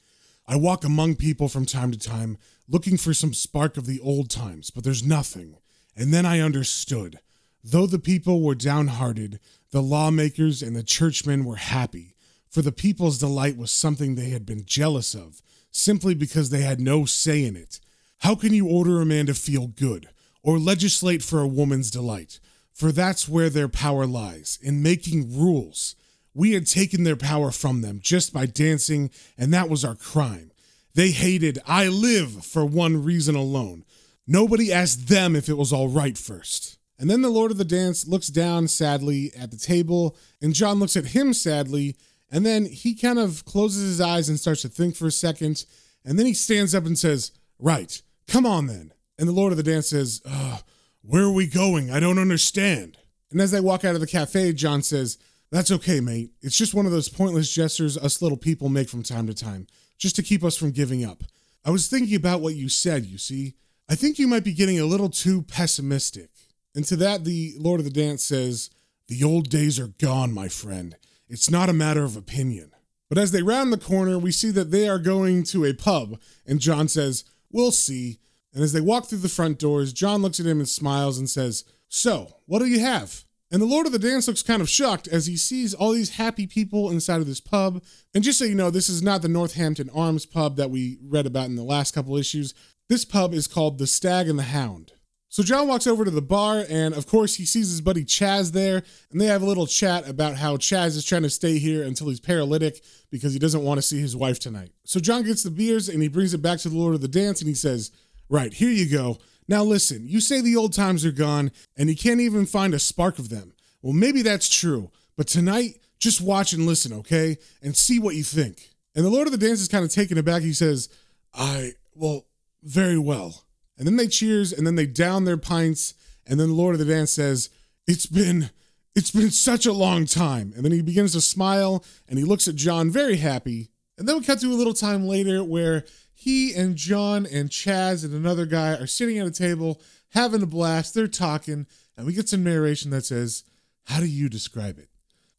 I 0.48 0.56
walk 0.56 0.84
among 0.84 1.18
people 1.18 1.48
from 1.48 1.68
time 1.68 1.92
to 1.92 2.00
time, 2.00 2.40
looking 2.68 2.98
for 2.98 3.14
some 3.14 3.36
spark 3.36 3.78
of 3.78 3.86
the 3.86 4.00
old 4.00 4.32
times, 4.32 4.72
but 4.72 4.84
there's 4.84 5.06
nothing. 5.06 5.58
And 5.96 6.12
then 6.12 6.26
I 6.26 6.40
understood. 6.40 7.20
Though 7.64 7.86
the 7.86 8.00
people 8.00 8.42
were 8.42 8.56
downhearted, 8.56 9.40
the 9.70 9.84
lawmakers 9.84 10.64
and 10.64 10.76
the 10.76 10.82
churchmen 10.82 11.46
were 11.46 11.58
happy, 11.58 12.16
for 12.50 12.64
the 12.64 12.72
people's 12.72 13.20
delight 13.20 13.56
was 13.56 13.70
something 13.70 14.16
they 14.16 14.32
had 14.32 14.48
been 14.48 14.66
jealous 14.66 15.14
of, 15.14 15.44
simply 15.70 16.16
because 16.16 16.50
they 16.50 16.62
had 16.62 16.80
no 16.80 17.06
say 17.06 17.46
in 17.46 17.56
it. 17.56 17.80
How 18.22 18.34
can 18.34 18.52
you 18.52 18.68
order 18.68 19.00
a 19.00 19.06
man 19.06 19.28
to 19.28 19.36
feel 19.36 19.68
good, 19.68 20.10
or 20.42 20.58
legislate 20.58 21.22
for 21.22 21.40
a 21.40 21.48
woman's 21.48 21.92
delight? 21.92 22.40
For 22.78 22.92
that's 22.92 23.28
where 23.28 23.50
their 23.50 23.68
power 23.68 24.06
lies, 24.06 24.60
in 24.62 24.84
making 24.84 25.36
rules. 25.36 25.96
We 26.36 26.54
had 26.54 26.68
taken 26.68 27.04
their 27.04 27.16
power 27.16 27.50
from 27.50 27.82
them 27.82 28.00
just 28.04 28.32
by 28.32 28.46
dancing, 28.46 29.10
and 29.36 29.52
that 29.52 29.68
was 29.68 29.84
our 29.84 29.96
crime. 29.96 30.52
They 30.94 31.10
hated 31.10 31.58
I 31.66 31.88
live 31.88 32.46
for 32.46 32.68
one 32.68 33.04
reason 33.04 33.34
alone. 33.34 33.84
Nobody 34.28 34.72
asked 34.72 35.08
them 35.08 35.36
if 35.36 35.50
it 35.50 35.58
was 35.58 35.74
all 35.74 35.88
right 35.88 36.16
first. 36.16 36.78
And 37.00 37.10
then 37.10 37.24
the 37.24 37.32
Lord 37.32 37.50
of 37.50 37.58
the 37.58 37.66
Dance 37.66 38.08
looks 38.08 38.28
down 38.28 38.68
sadly 38.68 39.32
at 39.36 39.50
the 39.50 39.58
table, 39.58 40.16
and 40.40 40.54
John 40.54 40.78
looks 40.78 40.96
at 40.96 41.08
him 41.08 41.34
sadly, 41.34 41.96
and 42.30 42.46
then 42.46 42.66
he 42.66 42.94
kind 42.94 43.18
of 43.18 43.44
closes 43.46 43.90
his 43.90 44.02
eyes 44.02 44.30
and 44.30 44.40
starts 44.40 44.62
to 44.62 44.70
think 44.70 44.96
for 44.96 45.08
a 45.08 45.12
second, 45.12 45.66
and 46.06 46.20
then 46.20 46.28
he 46.28 46.36
stands 46.36 46.76
up 46.76 46.86
and 46.86 46.96
says, 46.96 47.32
Right, 47.58 48.04
come 48.28 48.46
on 48.46 48.68
then. 48.68 48.94
And 49.18 49.28
the 49.28 49.34
Lord 49.34 49.52
of 49.52 49.58
the 49.58 49.64
Dance 49.64 49.90
says, 49.90 50.22
uh, 50.30 50.60
Where 51.08 51.24
are 51.24 51.32
we 51.32 51.48
going? 51.48 51.90
I 51.90 52.02
don't 52.02 52.20
understand. 52.20 52.98
And 53.32 53.40
as 53.40 53.52
they 53.52 53.62
walk 53.62 53.86
out 53.86 53.96
of 53.96 54.02
the 54.02 54.08
cafe, 54.08 54.52
John 54.52 54.82
says, 54.82 55.18
That's 55.52 55.72
okay, 55.72 56.02
mate. 56.02 56.32
It's 56.42 56.58
just 56.58 56.74
one 56.74 56.86
of 56.86 56.92
those 56.92 57.08
pointless 57.08 57.50
gestures 57.50 57.98
us 57.98 58.22
little 58.22 58.38
people 58.38 58.68
make 58.68 58.90
from 58.90 59.04
time 59.04 59.26
to 59.28 59.34
time, 59.34 59.68
just 59.98 60.18
to 60.18 60.22
keep 60.22 60.44
us 60.44 60.58
from 60.58 60.72
giving 60.72 61.06
up. 61.06 61.24
I 61.64 61.70
was 61.70 61.88
thinking 61.88 62.18
about 62.18 62.42
what 62.42 62.56
you 62.56 62.68
said, 62.68 63.06
you 63.06 63.18
see. 63.18 63.54
I 63.88 63.96
think 63.96 64.20
you 64.20 64.28
might 64.28 64.44
be 64.44 64.52
getting 64.52 64.82
a 64.82 64.86
little 64.86 65.10
too 65.10 65.44
pessimistic. 65.44 66.30
And 66.76 66.84
to 66.84 66.98
that, 66.98 67.24
the 67.24 67.54
Lord 67.58 67.80
of 67.80 67.86
the 67.86 67.90
Dance 67.90 68.26
says, 68.26 68.70
The 69.08 69.24
old 69.24 69.50
days 69.50 69.80
are 69.80 69.88
gone, 69.88 70.34
my 70.34 70.50
friend. 70.50 70.98
It's 71.30 71.50
not 71.50 71.70
a 71.70 71.74
matter 71.74 72.04
of 72.04 72.18
opinion. 72.18 72.74
But 73.08 73.18
as 73.18 73.32
they 73.32 73.44
round 73.44 73.72
the 73.72 73.78
corner, 73.78 74.20
we 74.20 74.34
see 74.34 74.52
that 74.52 74.72
they 74.72 74.90
are 74.90 75.00
going 75.00 75.44
to 75.44 75.64
a 75.64 75.74
pub, 75.74 76.20
and 76.46 76.60
John 76.60 76.90
says, 76.90 77.24
We'll 77.50 77.72
see. 77.72 78.20
And 78.54 78.64
as 78.64 78.74
they 78.74 78.82
walk 78.82 79.06
through 79.06 79.20
the 79.20 79.30
front 79.30 79.60
doors, 79.60 79.94
John 79.94 80.22
looks 80.22 80.40
at 80.40 80.46
him 80.46 80.60
and 80.60 80.70
smiles 80.70 81.18
and 81.18 81.30
says, 81.30 81.64
So, 81.90 82.38
what 82.46 82.60
do 82.60 82.66
you 82.66 82.80
have? 82.80 83.26
And 83.50 83.62
the 83.62 83.66
Lord 83.66 83.86
of 83.86 83.94
the 83.94 84.00
Dance 84.00 84.28
looks 84.28 84.44
kind 84.44 84.62
of 84.62 84.70
shocked 84.70 85.08
as 85.08 85.28
he 85.28 85.38
sees 85.38 85.74
all 85.74 85.94
these 85.94 86.18
happy 86.18 86.48
people 86.48 86.90
inside 86.90 87.22
of 87.22 87.28
this 87.28 87.40
pub. 87.40 87.82
And 88.14 88.24
just 88.24 88.40
so 88.40 88.46
you 88.46 88.56
know, 88.56 88.70
this 88.70 88.90
is 88.90 89.02
not 89.02 89.22
the 89.22 89.30
Northampton 89.30 89.90
Arms 89.94 90.26
pub 90.26 90.58
that 90.58 90.70
we 90.70 90.98
read 91.02 91.26
about 91.26 91.46
in 91.46 91.56
the 91.56 91.64
last 91.64 91.94
couple 91.94 92.18
issues. 92.18 92.54
This 92.90 93.06
pub 93.06 93.34
is 93.34 93.48
called 93.48 93.78
The 93.78 93.88
Stag 93.88 94.28
and 94.28 94.38
the 94.38 94.44
Hound. 94.44 94.92
So 95.30 95.44
John 95.44 95.68
walks 95.68 95.88
over 95.88 96.06
to 96.06 96.12
the 96.12 96.22
bar, 96.22 96.64
and 96.70 96.94
of 96.94 97.06
course, 97.06 97.36
he 97.36 97.46
sees 97.46 97.70
his 97.70 97.82
buddy 97.82 98.06
Chaz 98.06 98.54
there, 98.54 98.82
and 99.12 99.20
they 99.20 99.26
have 99.26 99.42
a 99.42 99.46
little 99.46 99.68
chat 99.68 100.08
about 100.08 100.38
how 100.38 100.56
Chaz 100.56 100.96
is 100.96 101.04
trying 101.04 101.24
to 101.24 101.30
stay 101.30 101.60
here 101.60 101.84
until 101.84 102.08
he's 102.08 102.22
paralytic 102.22 102.82
because 103.12 103.34
he 103.34 103.40
doesn't 103.40 103.64
want 103.64 103.78
to 103.78 103.82
see 103.82 104.00
his 104.00 104.16
wife 104.16 104.40
tonight. 104.40 104.72
So 104.86 105.02
John 105.02 105.24
gets 105.24 105.44
the 105.44 105.52
beers 105.52 105.90
and 105.90 106.02
he 106.02 106.08
brings 106.08 106.34
it 106.34 106.42
back 106.42 106.60
to 106.60 106.70
the 106.70 106.78
Lord 106.78 106.96
of 106.96 107.02
the 107.02 107.10
Dance, 107.10 107.42
and 107.42 107.50
he 107.50 107.56
says, 107.56 107.92
Right, 108.30 108.54
here 108.54 108.70
you 108.70 108.90
go. 108.90 109.18
Now 109.48 109.64
listen, 109.64 110.08
you 110.08 110.20
say 110.20 110.42
the 110.42 110.56
old 110.56 110.74
times 110.74 111.06
are 111.06 111.12
gone, 111.12 111.52
and 111.78 111.90
you 111.90 111.96
can't 111.96 112.20
even 112.20 112.46
find 112.46 112.74
a 112.74 112.80
spark 112.80 113.20
of 113.20 113.30
them. 113.30 113.54
Well, 113.82 113.94
maybe 113.94 114.22
that's 114.22 114.50
true, 114.50 114.92
but 115.16 115.28
tonight, 115.28 115.82
just 116.00 116.22
watch 116.22 116.54
and 116.54 116.66
listen, 116.66 116.94
okay? 116.94 117.38
And 117.62 117.76
see 117.76 118.00
what 118.00 118.16
you 118.16 118.24
think. 118.24 118.70
And 118.96 119.06
the 119.06 119.10
Lord 119.10 119.28
of 119.28 119.32
the 119.32 119.38
Dance 119.38 119.62
is 119.62 119.68
kind 119.68 119.86
of 119.86 119.92
taken 119.92 120.18
aback. 120.18 120.42
He 120.42 120.54
says, 120.54 120.90
I, 121.34 121.74
well, 121.96 122.26
very 122.64 122.98
well. 122.98 123.44
And 123.78 123.88
then 123.88 123.96
they 123.96 124.08
cheers 124.08 124.52
and 124.52 124.66
then 124.66 124.76
they 124.76 124.86
down 124.86 125.26
their 125.26 125.38
pints. 125.38 125.94
And 126.26 126.40
then 126.40 126.50
the 126.50 126.56
Lord 126.56 126.76
of 126.76 126.80
the 126.80 126.94
Dance 126.94 127.12
says, 127.12 127.50
It's 127.88 128.06
been 128.06 128.50
it's 128.96 129.12
been 129.12 129.30
such 129.30 129.68
a 129.68 129.74
long 129.74 130.06
time. 130.06 130.54
And 130.56 130.66
then 130.66 130.72
he 130.72 130.82
begins 130.82 131.14
to 131.14 131.22
smile 131.22 131.86
and 132.10 132.18
he 132.18 132.26
looks 132.26 132.48
at 132.48 132.56
John 132.56 132.90
very 132.90 133.18
happy. 133.18 133.70
And 133.98 134.08
then 134.08 134.18
we 134.18 134.24
cut 134.24 134.40
to 134.40 134.48
a 134.48 134.54
little 134.56 134.74
time 134.74 135.08
later 135.08 135.44
where 135.44 135.86
he 136.20 136.52
and 136.56 136.76
John 136.76 137.28
and 137.28 137.52
Chaz 137.52 138.04
and 138.04 138.12
another 138.12 138.48
guy 138.48 138.72
are 138.72 138.88
sitting 138.88 139.20
at 139.20 139.28
a 139.28 139.32
table 139.32 139.80
having 140.10 140.42
a 140.42 140.48
blast. 140.48 140.96
They're 140.96 141.08
talking, 141.08 141.68
and 141.96 142.08
we 142.08 142.14
get 142.14 142.28
some 142.28 142.44
narration 142.44 142.90
that 142.90 143.06
says, 143.06 143.44
How 143.84 144.00
do 144.00 144.08
you 144.08 144.28
describe 144.28 144.80
it? 144.80 144.90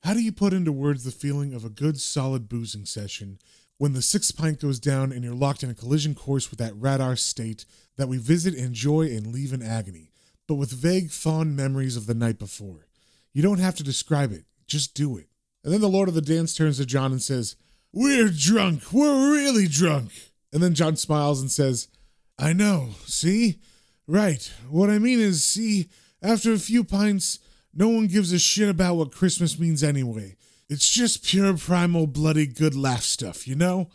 How 0.04 0.14
do 0.14 0.22
you 0.22 0.30
put 0.30 0.52
into 0.52 0.70
words 0.70 1.02
the 1.02 1.10
feeling 1.10 1.52
of 1.52 1.64
a 1.64 1.68
good 1.68 1.98
solid 1.98 2.48
boozing 2.48 2.84
session 2.84 3.40
when 3.78 3.92
the 3.92 4.00
sixth 4.00 4.36
pint 4.36 4.60
goes 4.60 4.78
down 4.78 5.10
and 5.10 5.24
you're 5.24 5.34
locked 5.34 5.64
in 5.64 5.70
a 5.70 5.74
collision 5.74 6.14
course 6.14 6.48
with 6.48 6.60
that 6.60 6.80
radar 6.80 7.16
state 7.16 7.64
that 7.96 8.08
we 8.08 8.18
visit, 8.18 8.54
enjoy, 8.54 9.06
and 9.06 9.32
leave 9.32 9.52
in 9.52 9.62
agony, 9.62 10.12
but 10.46 10.54
with 10.54 10.70
vague, 10.70 11.10
fond 11.10 11.56
memories 11.56 11.96
of 11.96 12.06
the 12.06 12.14
night 12.14 12.38
before. 12.38 12.86
You 13.32 13.42
don't 13.42 13.58
have 13.58 13.74
to 13.74 13.82
describe 13.82 14.30
it, 14.30 14.44
just 14.68 14.94
do 14.94 15.16
it. 15.18 15.26
And 15.64 15.72
then 15.72 15.80
the 15.80 15.88
Lord 15.88 16.08
of 16.08 16.14
the 16.14 16.22
Dance 16.22 16.54
turns 16.54 16.76
to 16.76 16.86
John 16.86 17.10
and 17.10 17.20
says, 17.20 17.56
We're 17.92 18.30
drunk, 18.30 18.92
we're 18.92 19.32
really 19.32 19.66
drunk. 19.66 20.12
And 20.52 20.62
then 20.62 20.74
John 20.74 20.96
smiles 20.96 21.40
and 21.40 21.50
says, 21.50 21.88
I 22.38 22.52
know, 22.52 22.90
see? 23.04 23.58
Right. 24.06 24.50
What 24.68 24.90
I 24.90 24.98
mean 24.98 25.20
is, 25.20 25.44
see, 25.44 25.88
after 26.22 26.52
a 26.52 26.58
few 26.58 26.84
pints, 26.84 27.38
no 27.74 27.88
one 27.88 28.06
gives 28.06 28.32
a 28.32 28.38
shit 28.38 28.68
about 28.68 28.96
what 28.96 29.12
Christmas 29.12 29.58
means 29.58 29.82
anyway. 29.82 30.36
It's 30.68 30.88
just 30.88 31.24
pure 31.24 31.56
primal 31.56 32.06
bloody 32.06 32.46
good 32.46 32.74
laugh 32.74 33.02
stuff, 33.02 33.46
you 33.46 33.54
know? 33.54 33.88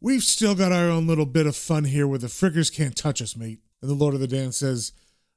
We've 0.00 0.22
still 0.22 0.54
got 0.54 0.72
our 0.72 0.88
own 0.88 1.06
little 1.06 1.26
bit 1.26 1.46
of 1.46 1.56
fun 1.56 1.84
here 1.84 2.06
where 2.06 2.18
the 2.18 2.26
frickers 2.26 2.72
can't 2.72 2.96
touch 2.96 3.22
us, 3.22 3.36
mate. 3.36 3.60
And 3.80 3.90
the 3.90 3.94
Lord 3.94 4.14
of 4.14 4.20
the 4.20 4.26
Dance 4.26 4.58
says, 4.58 4.92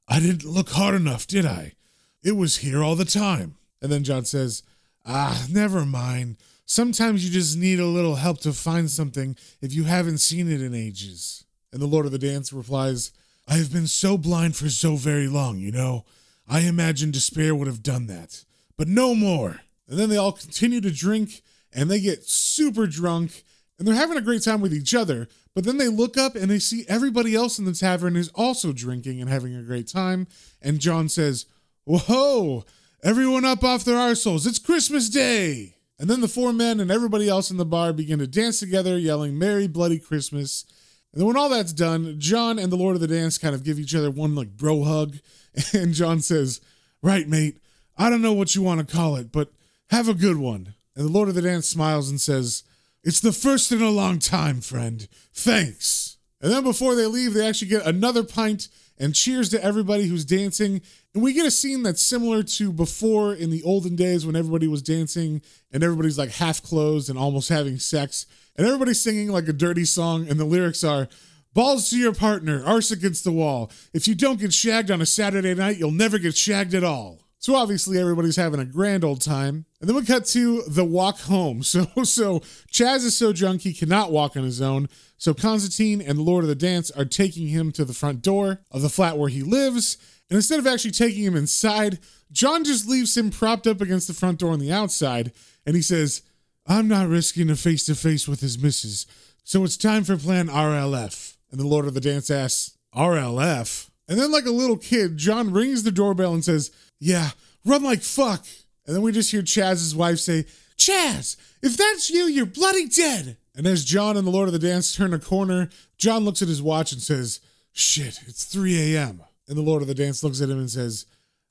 I 0.06 0.20
didn't 0.20 0.44
look 0.44 0.70
hard 0.70 0.94
enough, 0.94 1.26
did 1.26 1.46
I? 1.46 1.74
It 2.22 2.32
was 2.32 2.58
here 2.58 2.82
all 2.82 2.96
the 2.96 3.04
time. 3.04 3.56
And 3.80 3.90
then 3.90 4.04
John 4.04 4.24
says, 4.24 4.62
Ah, 5.06 5.46
never 5.50 5.86
mind. 5.86 6.36
Sometimes 6.70 7.24
you 7.24 7.32
just 7.32 7.58
need 7.58 7.80
a 7.80 7.84
little 7.84 8.14
help 8.14 8.38
to 8.42 8.52
find 8.52 8.88
something 8.88 9.36
if 9.60 9.72
you 9.72 9.82
haven't 9.82 10.18
seen 10.18 10.48
it 10.48 10.62
in 10.62 10.72
ages. 10.72 11.44
And 11.72 11.82
the 11.82 11.86
Lord 11.86 12.06
of 12.06 12.12
the 12.12 12.18
Dance 12.18 12.52
replies, 12.52 13.10
I 13.48 13.54
have 13.54 13.72
been 13.72 13.88
so 13.88 14.16
blind 14.16 14.54
for 14.54 14.68
so 14.70 14.94
very 14.94 15.26
long, 15.26 15.58
you 15.58 15.72
know. 15.72 16.04
I 16.46 16.60
imagine 16.60 17.10
despair 17.10 17.56
would 17.56 17.66
have 17.66 17.82
done 17.82 18.06
that. 18.06 18.44
But 18.76 18.86
no 18.86 19.16
more. 19.16 19.62
And 19.88 19.98
then 19.98 20.10
they 20.10 20.16
all 20.16 20.30
continue 20.30 20.80
to 20.82 20.92
drink 20.92 21.42
and 21.72 21.90
they 21.90 21.98
get 21.98 22.22
super 22.22 22.86
drunk 22.86 23.42
and 23.76 23.88
they're 23.88 23.96
having 23.96 24.16
a 24.16 24.22
great 24.22 24.44
time 24.44 24.60
with 24.60 24.72
each 24.72 24.94
other. 24.94 25.26
But 25.56 25.64
then 25.64 25.76
they 25.76 25.88
look 25.88 26.16
up 26.16 26.36
and 26.36 26.48
they 26.48 26.60
see 26.60 26.84
everybody 26.86 27.34
else 27.34 27.58
in 27.58 27.64
the 27.64 27.72
tavern 27.72 28.14
is 28.14 28.30
also 28.36 28.72
drinking 28.72 29.20
and 29.20 29.28
having 29.28 29.56
a 29.56 29.62
great 29.64 29.88
time. 29.88 30.28
And 30.62 30.78
John 30.78 31.08
says, 31.08 31.46
Whoa, 31.84 32.64
everyone 33.02 33.44
up 33.44 33.64
off 33.64 33.84
their 33.84 33.96
arseholes. 33.96 34.46
It's 34.46 34.60
Christmas 34.60 35.08
Day. 35.08 35.74
And 36.00 36.08
then 36.08 36.22
the 36.22 36.28
four 36.28 36.54
men 36.54 36.80
and 36.80 36.90
everybody 36.90 37.28
else 37.28 37.50
in 37.50 37.58
the 37.58 37.66
bar 37.66 37.92
begin 37.92 38.20
to 38.20 38.26
dance 38.26 38.58
together, 38.58 38.98
yelling, 38.98 39.38
Merry 39.38 39.68
Bloody 39.68 39.98
Christmas. 39.98 40.64
And 41.12 41.20
then 41.20 41.26
when 41.26 41.36
all 41.36 41.50
that's 41.50 41.74
done, 41.74 42.18
John 42.18 42.58
and 42.58 42.72
the 42.72 42.76
Lord 42.76 42.94
of 42.94 43.02
the 43.02 43.06
Dance 43.06 43.36
kind 43.36 43.54
of 43.54 43.64
give 43.64 43.78
each 43.78 43.94
other 43.94 44.10
one 44.10 44.34
like 44.34 44.56
bro 44.56 44.82
hug. 44.82 45.18
And 45.74 45.92
John 45.92 46.20
says, 46.20 46.60
Right, 47.02 47.28
mate. 47.28 47.58
I 47.98 48.08
don't 48.08 48.22
know 48.22 48.32
what 48.32 48.54
you 48.54 48.62
want 48.62 48.80
to 48.80 48.96
call 48.96 49.16
it, 49.16 49.30
but 49.30 49.52
have 49.90 50.08
a 50.08 50.14
good 50.14 50.38
one. 50.38 50.74
And 50.96 51.04
the 51.04 51.12
Lord 51.12 51.28
of 51.28 51.34
the 51.34 51.42
Dance 51.42 51.68
smiles 51.68 52.08
and 52.08 52.20
says, 52.20 52.62
It's 53.04 53.20
the 53.20 53.32
first 53.32 53.70
in 53.70 53.82
a 53.82 53.90
long 53.90 54.20
time, 54.20 54.62
friend. 54.62 55.06
Thanks. 55.34 56.16
And 56.40 56.50
then 56.50 56.62
before 56.62 56.94
they 56.94 57.06
leave, 57.06 57.34
they 57.34 57.46
actually 57.46 57.68
get 57.68 57.84
another 57.84 58.24
pint 58.24 58.68
and 58.96 59.14
cheers 59.14 59.48
to 59.50 59.62
everybody 59.62 60.06
who's 60.06 60.24
dancing. 60.24 60.80
And 61.14 61.22
we 61.22 61.32
get 61.32 61.46
a 61.46 61.50
scene 61.50 61.82
that's 61.82 62.02
similar 62.02 62.42
to 62.44 62.72
before 62.72 63.34
in 63.34 63.50
the 63.50 63.62
olden 63.64 63.96
days 63.96 64.24
when 64.24 64.36
everybody 64.36 64.68
was 64.68 64.82
dancing 64.82 65.42
and 65.72 65.82
everybody's 65.82 66.18
like 66.18 66.30
half 66.30 66.62
clothed 66.62 67.08
and 67.08 67.18
almost 67.18 67.48
having 67.48 67.78
sex, 67.78 68.26
and 68.56 68.66
everybody's 68.66 69.02
singing 69.02 69.28
like 69.28 69.48
a 69.48 69.52
dirty 69.52 69.84
song, 69.84 70.28
and 70.28 70.38
the 70.38 70.44
lyrics 70.44 70.84
are, 70.84 71.08
Balls 71.52 71.90
to 71.90 71.96
your 71.96 72.14
partner, 72.14 72.62
arse 72.64 72.92
against 72.92 73.24
the 73.24 73.32
wall. 73.32 73.72
If 73.92 74.06
you 74.06 74.14
don't 74.14 74.38
get 74.38 74.52
shagged 74.52 74.90
on 74.90 75.00
a 75.00 75.06
Saturday 75.06 75.52
night, 75.52 75.78
you'll 75.78 75.90
never 75.90 76.18
get 76.18 76.36
shagged 76.36 76.74
at 76.74 76.84
all. 76.84 77.22
So 77.40 77.56
obviously 77.56 77.98
everybody's 77.98 78.36
having 78.36 78.60
a 78.60 78.64
grand 78.64 79.02
old 79.02 79.20
time. 79.20 79.64
And 79.80 79.88
then 79.88 79.96
we 79.96 80.04
cut 80.04 80.26
to 80.26 80.62
the 80.68 80.84
walk 80.84 81.18
home. 81.20 81.62
So 81.70 81.86
so 82.04 82.40
Chaz 82.70 83.04
is 83.04 83.16
so 83.16 83.32
drunk 83.32 83.62
he 83.62 83.72
cannot 83.72 84.12
walk 84.12 84.36
on 84.36 84.44
his 84.44 84.60
own. 84.60 84.88
So 85.16 85.34
Constantine 85.34 86.00
and 86.00 86.18
the 86.18 86.22
Lord 86.22 86.44
of 86.44 86.48
the 86.48 86.54
Dance 86.54 86.90
are 86.92 87.04
taking 87.04 87.48
him 87.48 87.72
to 87.72 87.84
the 87.84 87.94
front 87.94 88.22
door 88.22 88.60
of 88.70 88.82
the 88.82 88.88
flat 88.88 89.18
where 89.18 89.28
he 89.28 89.42
lives. 89.42 89.96
And 90.30 90.36
instead 90.36 90.60
of 90.60 90.66
actually 90.66 90.92
taking 90.92 91.24
him 91.24 91.36
inside, 91.36 91.98
John 92.32 92.64
just 92.64 92.88
leaves 92.88 93.16
him 93.16 93.30
propped 93.30 93.66
up 93.66 93.80
against 93.80 94.06
the 94.06 94.14
front 94.14 94.38
door 94.38 94.52
on 94.52 94.60
the 94.60 94.72
outside. 94.72 95.32
And 95.66 95.74
he 95.74 95.82
says, 95.82 96.22
I'm 96.66 96.86
not 96.86 97.08
risking 97.08 97.50
a 97.50 97.56
face 97.56 97.84
to 97.86 97.96
face 97.96 98.28
with 98.28 98.40
his 98.40 98.58
missus. 98.62 99.06
So 99.42 99.64
it's 99.64 99.76
time 99.76 100.04
for 100.04 100.16
plan 100.16 100.46
RLF. 100.46 101.36
And 101.50 101.58
the 101.58 101.66
Lord 101.66 101.86
of 101.86 101.94
the 101.94 102.00
Dance 102.00 102.30
asks, 102.30 102.78
RLF? 102.94 103.90
And 104.08 104.18
then, 104.18 104.32
like 104.32 104.46
a 104.46 104.50
little 104.50 104.76
kid, 104.76 105.16
John 105.16 105.52
rings 105.52 105.82
the 105.82 105.92
doorbell 105.92 106.34
and 106.34 106.44
says, 106.44 106.70
Yeah, 106.98 107.30
run 107.64 107.82
like 107.82 108.02
fuck. 108.02 108.44
And 108.86 108.94
then 108.94 109.02
we 109.02 109.12
just 109.12 109.30
hear 109.30 109.42
Chaz's 109.42 109.94
wife 109.94 110.18
say, 110.18 110.46
Chaz, 110.76 111.36
if 111.62 111.76
that's 111.76 112.10
you, 112.10 112.24
you're 112.24 112.46
bloody 112.46 112.88
dead. 112.88 113.36
And 113.54 113.66
as 113.66 113.84
John 113.84 114.16
and 114.16 114.26
the 114.26 114.32
Lord 114.32 114.48
of 114.48 114.52
the 114.52 114.58
Dance 114.58 114.94
turn 114.94 115.14
a 115.14 115.18
corner, 115.18 115.68
John 115.98 116.24
looks 116.24 116.42
at 116.42 116.48
his 116.48 116.62
watch 116.62 116.92
and 116.92 117.00
says, 117.00 117.40
Shit, 117.72 118.20
it's 118.26 118.44
3 118.44 118.94
a.m. 118.96 119.22
And 119.50 119.58
the 119.58 119.62
Lord 119.62 119.82
of 119.82 119.88
the 119.88 119.96
Dance 119.96 120.22
looks 120.22 120.40
at 120.40 120.48
him 120.48 120.60
and 120.60 120.70
says, 120.70 121.06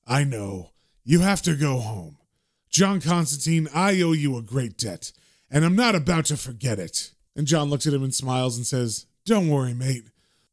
I 0.07 0.23
know. 0.23 0.69
You 1.03 1.19
have 1.19 1.41
to 1.41 1.53
go 1.53 1.79
home. 1.79 2.15
John 2.69 3.01
Constantine, 3.01 3.67
I 3.75 4.01
owe 4.01 4.13
you 4.13 4.38
a 4.38 4.41
great 4.41 4.77
debt, 4.77 5.12
and 5.51 5.65
I'm 5.65 5.75
not 5.75 5.95
about 5.95 6.23
to 6.25 6.38
forget 6.38 6.79
it. 6.79 7.12
And 7.35 7.45
John 7.45 7.69
looks 7.69 7.85
at 7.85 7.93
him 7.93 8.03
and 8.03 8.15
smiles 8.15 8.55
and 8.55 8.65
says, 8.65 9.05
Don't 9.25 9.49
worry, 9.49 9.73
mate. 9.73 10.05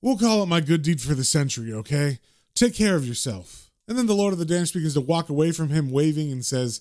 We'll 0.03 0.19
call 0.19 0.43
it 0.43 0.47
my 0.47 0.61
good 0.61 0.83
deed 0.83 1.01
for 1.01 1.15
the 1.15 1.23
century, 1.23 1.73
okay? 1.73 2.19
Take 2.57 2.75
care 2.75 2.97
of 2.97 3.07
yourself. 3.07 3.71
And 3.87 3.97
then 3.97 4.07
the 4.07 4.15
Lord 4.15 4.33
of 4.33 4.41
the 4.41 4.45
Dance 4.45 4.73
begins 4.73 4.95
to 4.95 5.01
walk 5.01 5.29
away 5.29 5.53
from 5.53 5.69
him, 5.69 5.93
waving, 5.93 6.33
and 6.33 6.45
says, 6.45 6.81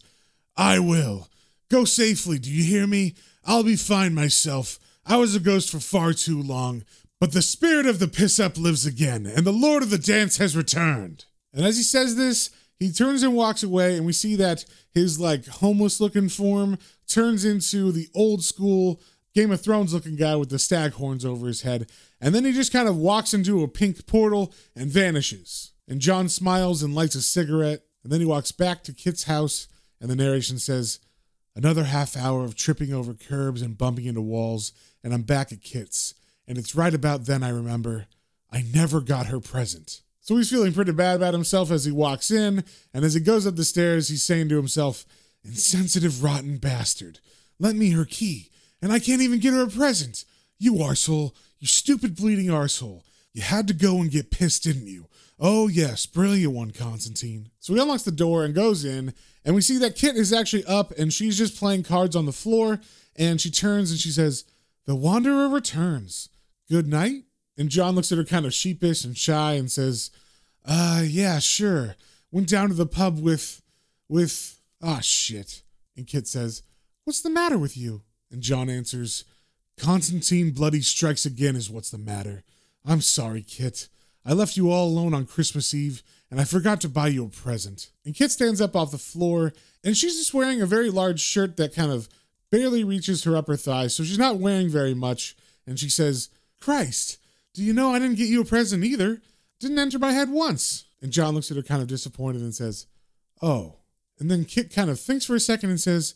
I 0.57 0.79
will. 0.79 1.27
Go 1.69 1.85
safely, 1.85 2.39
do 2.39 2.51
you 2.51 2.63
hear 2.63 2.87
me? 2.87 3.13
I'll 3.45 3.63
be 3.63 3.75
fine 3.75 4.15
myself. 4.15 4.79
I 5.05 5.17
was 5.17 5.35
a 5.35 5.39
ghost 5.39 5.69
for 5.69 5.79
far 5.79 6.13
too 6.13 6.41
long, 6.41 6.85
but 7.19 7.31
the 7.31 7.41
spirit 7.41 7.85
of 7.85 7.99
the 7.99 8.07
piss 8.07 8.39
up 8.39 8.57
lives 8.57 8.85
again, 8.85 9.25
and 9.25 9.45
the 9.45 9.51
Lord 9.51 9.83
of 9.83 9.89
the 9.89 9.97
Dance 9.97 10.37
has 10.37 10.55
returned. 10.55 11.25
And 11.53 11.65
as 11.65 11.77
he 11.77 11.83
says 11.83 12.15
this, 12.15 12.49
he 12.77 12.91
turns 12.91 13.23
and 13.23 13.35
walks 13.35 13.63
away, 13.63 13.95
and 13.95 14.05
we 14.05 14.13
see 14.13 14.35
that 14.35 14.65
his 14.91 15.19
like 15.19 15.47
homeless 15.47 16.01
looking 16.01 16.29
form 16.29 16.77
turns 17.07 17.45
into 17.45 17.91
the 17.91 18.09
old 18.13 18.43
school 18.43 19.01
Game 19.33 19.51
of 19.51 19.61
Thrones 19.61 19.93
looking 19.93 20.15
guy 20.15 20.35
with 20.37 20.49
the 20.49 20.57
stag 20.57 20.93
horns 20.93 21.25
over 21.25 21.47
his 21.47 21.61
head. 21.61 21.89
And 22.21 22.33
then 22.33 22.45
he 22.45 22.53
just 22.53 22.71
kind 22.71 22.87
of 22.87 22.95
walks 22.95 23.33
into 23.33 23.63
a 23.63 23.67
pink 23.67 24.07
portal 24.07 24.53
and 24.75 24.89
vanishes. 24.89 25.73
And 25.89 25.99
John 25.99 26.29
smiles 26.29 26.81
and 26.81 26.95
lights 26.95 27.15
a 27.15 27.21
cigarette. 27.21 27.83
And 28.03 28.13
then 28.13 28.21
he 28.21 28.25
walks 28.25 28.51
back 28.51 28.83
to 28.83 28.93
Kit's 28.93 29.23
house, 29.23 29.67
and 29.99 30.09
the 30.09 30.15
narration 30.15 30.59
says, 30.59 30.99
Another 31.55 31.85
half 31.85 32.15
hour 32.15 32.43
of 32.43 32.55
tripping 32.55 32.93
over 32.93 33.13
curbs 33.13 33.61
and 33.61 33.77
bumping 33.77 34.05
into 34.05 34.21
walls, 34.21 34.73
and 35.03 35.13
I'm 35.13 35.23
back 35.23 35.51
at 35.51 35.63
Kit's. 35.63 36.13
And 36.47 36.57
it's 36.57 36.75
right 36.75 36.93
about 36.93 37.25
then 37.25 37.43
I 37.43 37.49
remember 37.49 38.07
I 38.51 38.63
never 38.73 39.01
got 39.01 39.27
her 39.27 39.39
present. 39.39 40.01
So 40.21 40.37
he's 40.37 40.49
feeling 40.49 40.73
pretty 40.73 40.91
bad 40.91 41.17
about 41.17 41.33
himself 41.33 41.69
as 41.71 41.85
he 41.85 41.91
walks 41.91 42.31
in, 42.31 42.63
and 42.93 43.05
as 43.05 43.13
he 43.13 43.19
goes 43.19 43.45
up 43.45 43.55
the 43.55 43.63
stairs, 43.63 44.09
he's 44.09 44.23
saying 44.23 44.49
to 44.49 44.55
himself, 44.55 45.05
Insensitive, 45.43 46.23
rotten 46.23 46.57
bastard. 46.57 47.19
Lent 47.59 47.77
me 47.77 47.91
her 47.91 48.05
key, 48.05 48.49
and 48.81 48.91
I 48.91 48.99
can't 48.99 49.21
even 49.21 49.39
get 49.39 49.53
her 49.53 49.63
a 49.63 49.67
present. 49.67 50.25
You 50.57 50.73
arsehole, 50.73 51.33
you 51.59 51.67
stupid 51.67 52.15
bleeding 52.15 52.47
arsehole. 52.47 53.03
You 53.33 53.43
had 53.43 53.67
to 53.67 53.73
go 53.73 53.97
and 53.97 54.09
get 54.09 54.31
pissed, 54.31 54.63
didn't 54.63 54.87
you? 54.87 55.07
Oh, 55.39 55.67
yes, 55.67 56.05
brilliant 56.05 56.53
one, 56.53 56.71
Constantine. 56.71 57.49
So 57.59 57.73
he 57.73 57.81
unlocks 57.81 58.03
the 58.03 58.11
door 58.11 58.45
and 58.45 58.55
goes 58.55 58.85
in, 58.85 59.13
and 59.43 59.53
we 59.53 59.61
see 59.61 59.77
that 59.77 59.95
Kit 59.95 60.15
is 60.15 60.33
actually 60.33 60.65
up 60.65 60.91
and 60.97 61.13
she's 61.13 61.37
just 61.37 61.57
playing 61.57 61.83
cards 61.83 62.15
on 62.15 62.25
the 62.25 62.31
floor. 62.31 62.79
And 63.15 63.39
she 63.39 63.51
turns 63.51 63.91
and 63.91 63.99
she 63.99 64.09
says, 64.09 64.43
The 64.85 64.95
Wanderer 64.95 65.49
returns. 65.49 66.29
Good 66.69 66.87
night. 66.87 67.23
And 67.57 67.69
John 67.69 67.95
looks 67.95 68.11
at 68.11 68.17
her 68.17 68.25
kind 68.25 68.45
of 68.45 68.53
sheepish 68.53 69.05
and 69.05 69.17
shy 69.17 69.53
and 69.53 69.71
says, 69.71 70.11
Uh, 70.65 71.03
yeah, 71.05 71.39
sure. 71.39 71.95
Went 72.31 72.49
down 72.49 72.69
to 72.69 72.73
the 72.73 72.85
pub 72.85 73.19
with, 73.19 73.61
with, 74.09 74.59
ah, 74.81 74.99
shit. 74.99 75.61
And 75.95 76.07
Kit 76.07 76.27
says, 76.27 76.63
What's 77.05 77.21
the 77.21 77.29
matter 77.29 77.57
with 77.57 77.77
you? 77.77 78.01
And 78.31 78.41
John 78.41 78.69
answers, 78.69 79.23
Constantine 79.77 80.51
Bloody 80.51 80.81
strikes 80.81 81.25
again 81.25 81.55
is 81.55 81.69
what's 81.69 81.91
the 81.91 81.97
matter. 81.97 82.43
I'm 82.85 83.01
sorry, 83.01 83.41
Kit. 83.41 83.89
I 84.25 84.33
left 84.33 84.57
you 84.57 84.71
all 84.71 84.87
alone 84.87 85.13
on 85.13 85.25
Christmas 85.25 85.73
Eve, 85.73 86.01
and 86.31 86.41
I 86.41 86.45
forgot 86.45 86.81
to 86.81 86.89
buy 86.89 87.09
you 87.09 87.25
a 87.25 87.29
present. 87.29 87.91
And 88.03 88.15
Kit 88.15 88.31
stands 88.31 88.59
up 88.59 88.75
off 88.75 88.91
the 88.91 88.97
floor, 88.97 89.53
and 89.83 89.95
she's 89.95 90.17
just 90.17 90.33
wearing 90.33 90.61
a 90.61 90.65
very 90.65 90.89
large 90.89 91.19
shirt 91.19 91.57
that 91.57 91.75
kind 91.75 91.91
of 91.91 92.09
barely 92.49 92.83
reaches 92.83 93.23
her 93.23 93.37
upper 93.37 93.55
thigh, 93.55 93.87
so 93.87 94.03
she's 94.03 94.17
not 94.17 94.39
wearing 94.39 94.69
very 94.69 94.93
much. 94.93 95.35
And 95.67 95.79
she 95.79 95.89
says, 95.89 96.29
Christ, 96.65 97.19
do 97.53 97.61
you 97.61 97.73
know 97.73 97.93
I 97.93 97.99
didn't 97.99 98.17
get 98.17 98.27
you 98.27 98.41
a 98.41 98.45
present 98.45 98.83
either? 98.83 99.21
Didn't 99.59 99.77
enter 99.77 99.99
my 99.99 100.13
head 100.13 100.31
once. 100.31 100.85
And 100.99 101.11
John 101.11 101.35
looks 101.35 101.51
at 101.51 101.57
her 101.57 101.61
kind 101.61 101.83
of 101.83 101.87
disappointed 101.87 102.41
and 102.41 102.55
says, 102.55 102.87
Oh. 103.39 103.75
And 104.17 104.31
then 104.31 104.45
Kit 104.45 104.73
kind 104.73 104.89
of 104.89 104.99
thinks 104.99 105.25
for 105.25 105.35
a 105.35 105.39
second 105.39 105.69
and 105.69 105.79
says, 105.79 106.15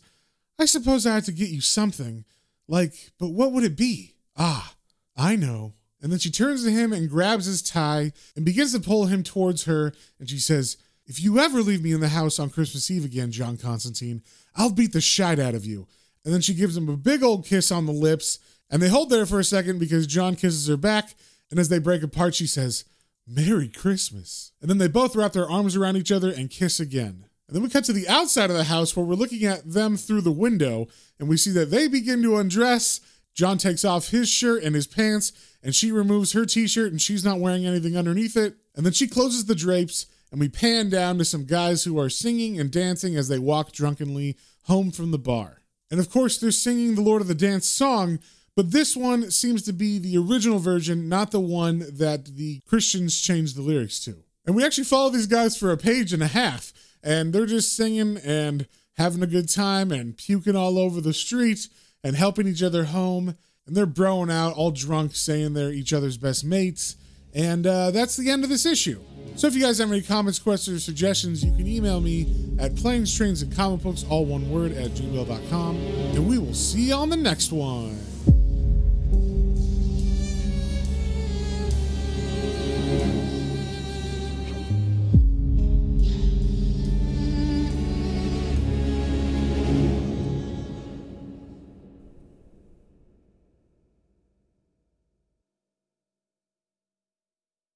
I 0.58 0.64
suppose 0.64 1.06
I 1.06 1.14
had 1.14 1.24
to 1.26 1.32
get 1.32 1.50
you 1.50 1.60
something. 1.60 2.24
Like, 2.66 3.12
but 3.16 3.28
what 3.28 3.52
would 3.52 3.62
it 3.62 3.76
be? 3.76 4.16
Ah, 4.36 4.74
I 5.16 5.36
know. 5.36 5.74
And 6.02 6.10
then 6.10 6.18
she 6.18 6.32
turns 6.32 6.64
to 6.64 6.72
him 6.72 6.92
and 6.92 7.08
grabs 7.08 7.46
his 7.46 7.62
tie 7.62 8.10
and 8.34 8.44
begins 8.44 8.72
to 8.72 8.80
pull 8.80 9.06
him 9.06 9.22
towards 9.22 9.66
her. 9.66 9.92
And 10.18 10.28
she 10.28 10.38
says, 10.38 10.78
If 11.06 11.22
you 11.22 11.38
ever 11.38 11.62
leave 11.62 11.84
me 11.84 11.92
in 11.92 12.00
the 12.00 12.08
house 12.08 12.40
on 12.40 12.50
Christmas 12.50 12.90
Eve 12.90 13.04
again, 13.04 13.30
John 13.30 13.56
Constantine, 13.56 14.22
I'll 14.56 14.72
beat 14.72 14.92
the 14.94 15.00
shite 15.00 15.38
out 15.38 15.54
of 15.54 15.64
you. 15.64 15.86
And 16.24 16.34
then 16.34 16.40
she 16.40 16.54
gives 16.54 16.76
him 16.76 16.88
a 16.88 16.96
big 16.96 17.22
old 17.22 17.46
kiss 17.46 17.70
on 17.70 17.86
the 17.86 17.92
lips. 17.92 18.40
And 18.70 18.80
they 18.80 18.88
hold 18.88 19.10
there 19.10 19.26
for 19.26 19.40
a 19.40 19.44
second 19.44 19.78
because 19.78 20.06
John 20.06 20.36
kisses 20.36 20.68
her 20.68 20.76
back. 20.76 21.14
And 21.50 21.58
as 21.58 21.68
they 21.68 21.78
break 21.78 22.02
apart, 22.02 22.34
she 22.34 22.46
says, 22.46 22.84
Merry 23.26 23.68
Christmas. 23.68 24.52
And 24.60 24.70
then 24.70 24.78
they 24.78 24.88
both 24.88 25.16
wrap 25.16 25.32
their 25.32 25.50
arms 25.50 25.76
around 25.76 25.96
each 25.96 26.12
other 26.12 26.30
and 26.30 26.50
kiss 26.50 26.78
again. 26.78 27.26
And 27.48 27.56
then 27.56 27.62
we 27.62 27.68
cut 27.68 27.84
to 27.84 27.92
the 27.92 28.08
outside 28.08 28.50
of 28.50 28.56
the 28.56 28.64
house 28.64 28.94
where 28.94 29.04
we're 29.04 29.14
looking 29.14 29.44
at 29.44 29.72
them 29.72 29.96
through 29.96 30.20
the 30.20 30.30
window. 30.30 30.86
And 31.18 31.28
we 31.28 31.36
see 31.36 31.50
that 31.52 31.70
they 31.70 31.88
begin 31.88 32.22
to 32.22 32.36
undress. 32.36 33.00
John 33.34 33.58
takes 33.58 33.84
off 33.84 34.10
his 34.10 34.28
shirt 34.28 34.62
and 34.62 34.74
his 34.74 34.86
pants 34.86 35.32
and 35.62 35.74
she 35.74 35.92
removes 35.92 36.32
her 36.32 36.46
t 36.46 36.66
shirt 36.66 36.90
and 36.90 37.00
she's 37.00 37.24
not 37.24 37.40
wearing 37.40 37.66
anything 37.66 37.96
underneath 37.96 38.36
it. 38.36 38.56
And 38.74 38.86
then 38.86 38.92
she 38.92 39.08
closes 39.08 39.44
the 39.44 39.54
drapes, 39.54 40.06
and 40.30 40.40
we 40.40 40.48
pan 40.48 40.90
down 40.90 41.18
to 41.18 41.24
some 41.24 41.44
guys 41.44 41.84
who 41.84 41.98
are 41.98 42.08
singing 42.08 42.58
and 42.58 42.70
dancing 42.70 43.16
as 43.16 43.28
they 43.28 43.38
walk 43.38 43.72
drunkenly 43.72 44.36
home 44.64 44.90
from 44.90 45.10
the 45.10 45.18
bar. 45.18 45.62
And 45.90 45.98
of 45.98 46.08
course, 46.08 46.38
they're 46.38 46.52
singing 46.52 46.94
the 46.94 47.02
Lord 47.02 47.20
of 47.20 47.28
the 47.28 47.34
Dance 47.34 47.66
song, 47.66 48.20
but 48.56 48.72
this 48.72 48.96
one 48.96 49.30
seems 49.30 49.62
to 49.62 49.72
be 49.72 49.98
the 49.98 50.18
original 50.18 50.58
version, 50.58 51.08
not 51.08 51.30
the 51.30 51.40
one 51.40 51.78
that 51.78 52.36
the 52.36 52.60
Christians 52.66 53.20
changed 53.20 53.56
the 53.56 53.62
lyrics 53.62 54.00
to. 54.00 54.16
And 54.46 54.56
we 54.56 54.64
actually 54.64 54.84
follow 54.84 55.10
these 55.10 55.26
guys 55.26 55.56
for 55.56 55.70
a 55.70 55.76
page 55.76 56.12
and 56.12 56.22
a 56.22 56.28
half, 56.28 56.72
and 57.02 57.32
they're 57.32 57.46
just 57.46 57.76
singing 57.76 58.18
and 58.18 58.66
having 58.96 59.22
a 59.22 59.26
good 59.26 59.48
time 59.48 59.92
and 59.92 60.16
puking 60.16 60.56
all 60.56 60.78
over 60.78 61.00
the 61.00 61.14
street 61.14 61.68
and 62.02 62.16
helping 62.16 62.46
each 62.46 62.62
other 62.62 62.84
home. 62.84 63.36
And 63.66 63.76
they're 63.76 63.86
broing 63.86 64.32
out 64.32 64.54
all 64.54 64.70
drunk 64.70 65.14
saying 65.14 65.54
they're 65.54 65.70
each 65.70 65.92
other's 65.92 66.16
best 66.16 66.44
mates. 66.44 66.96
And 67.32 67.66
uh, 67.66 67.92
that's 67.92 68.16
the 68.16 68.30
end 68.30 68.42
of 68.42 68.50
this 68.50 68.66
issue. 68.66 69.00
So 69.36 69.46
if 69.46 69.54
you 69.54 69.62
guys 69.62 69.78
have 69.78 69.90
any 69.90 70.02
comments 70.02 70.38
questions 70.38 70.76
or 70.76 70.80
suggestions 70.80 71.44
you 71.44 71.52
can 71.52 71.66
email 71.66 72.00
me 72.00 72.56
at 72.58 72.76
planes 72.76 73.16
trains 73.16 73.42
and 73.42 73.54
comic 73.54 73.82
books 73.82 74.04
all 74.08 74.26
one 74.26 74.50
word 74.50 74.72
at 74.72 74.90
gmail.com 74.90 75.76
and 75.76 76.28
we 76.28 76.36
will 76.36 76.52
see 76.52 76.88
you 76.88 76.94
on 76.94 77.08
the 77.08 77.16
next 77.16 77.52
one 77.52 77.98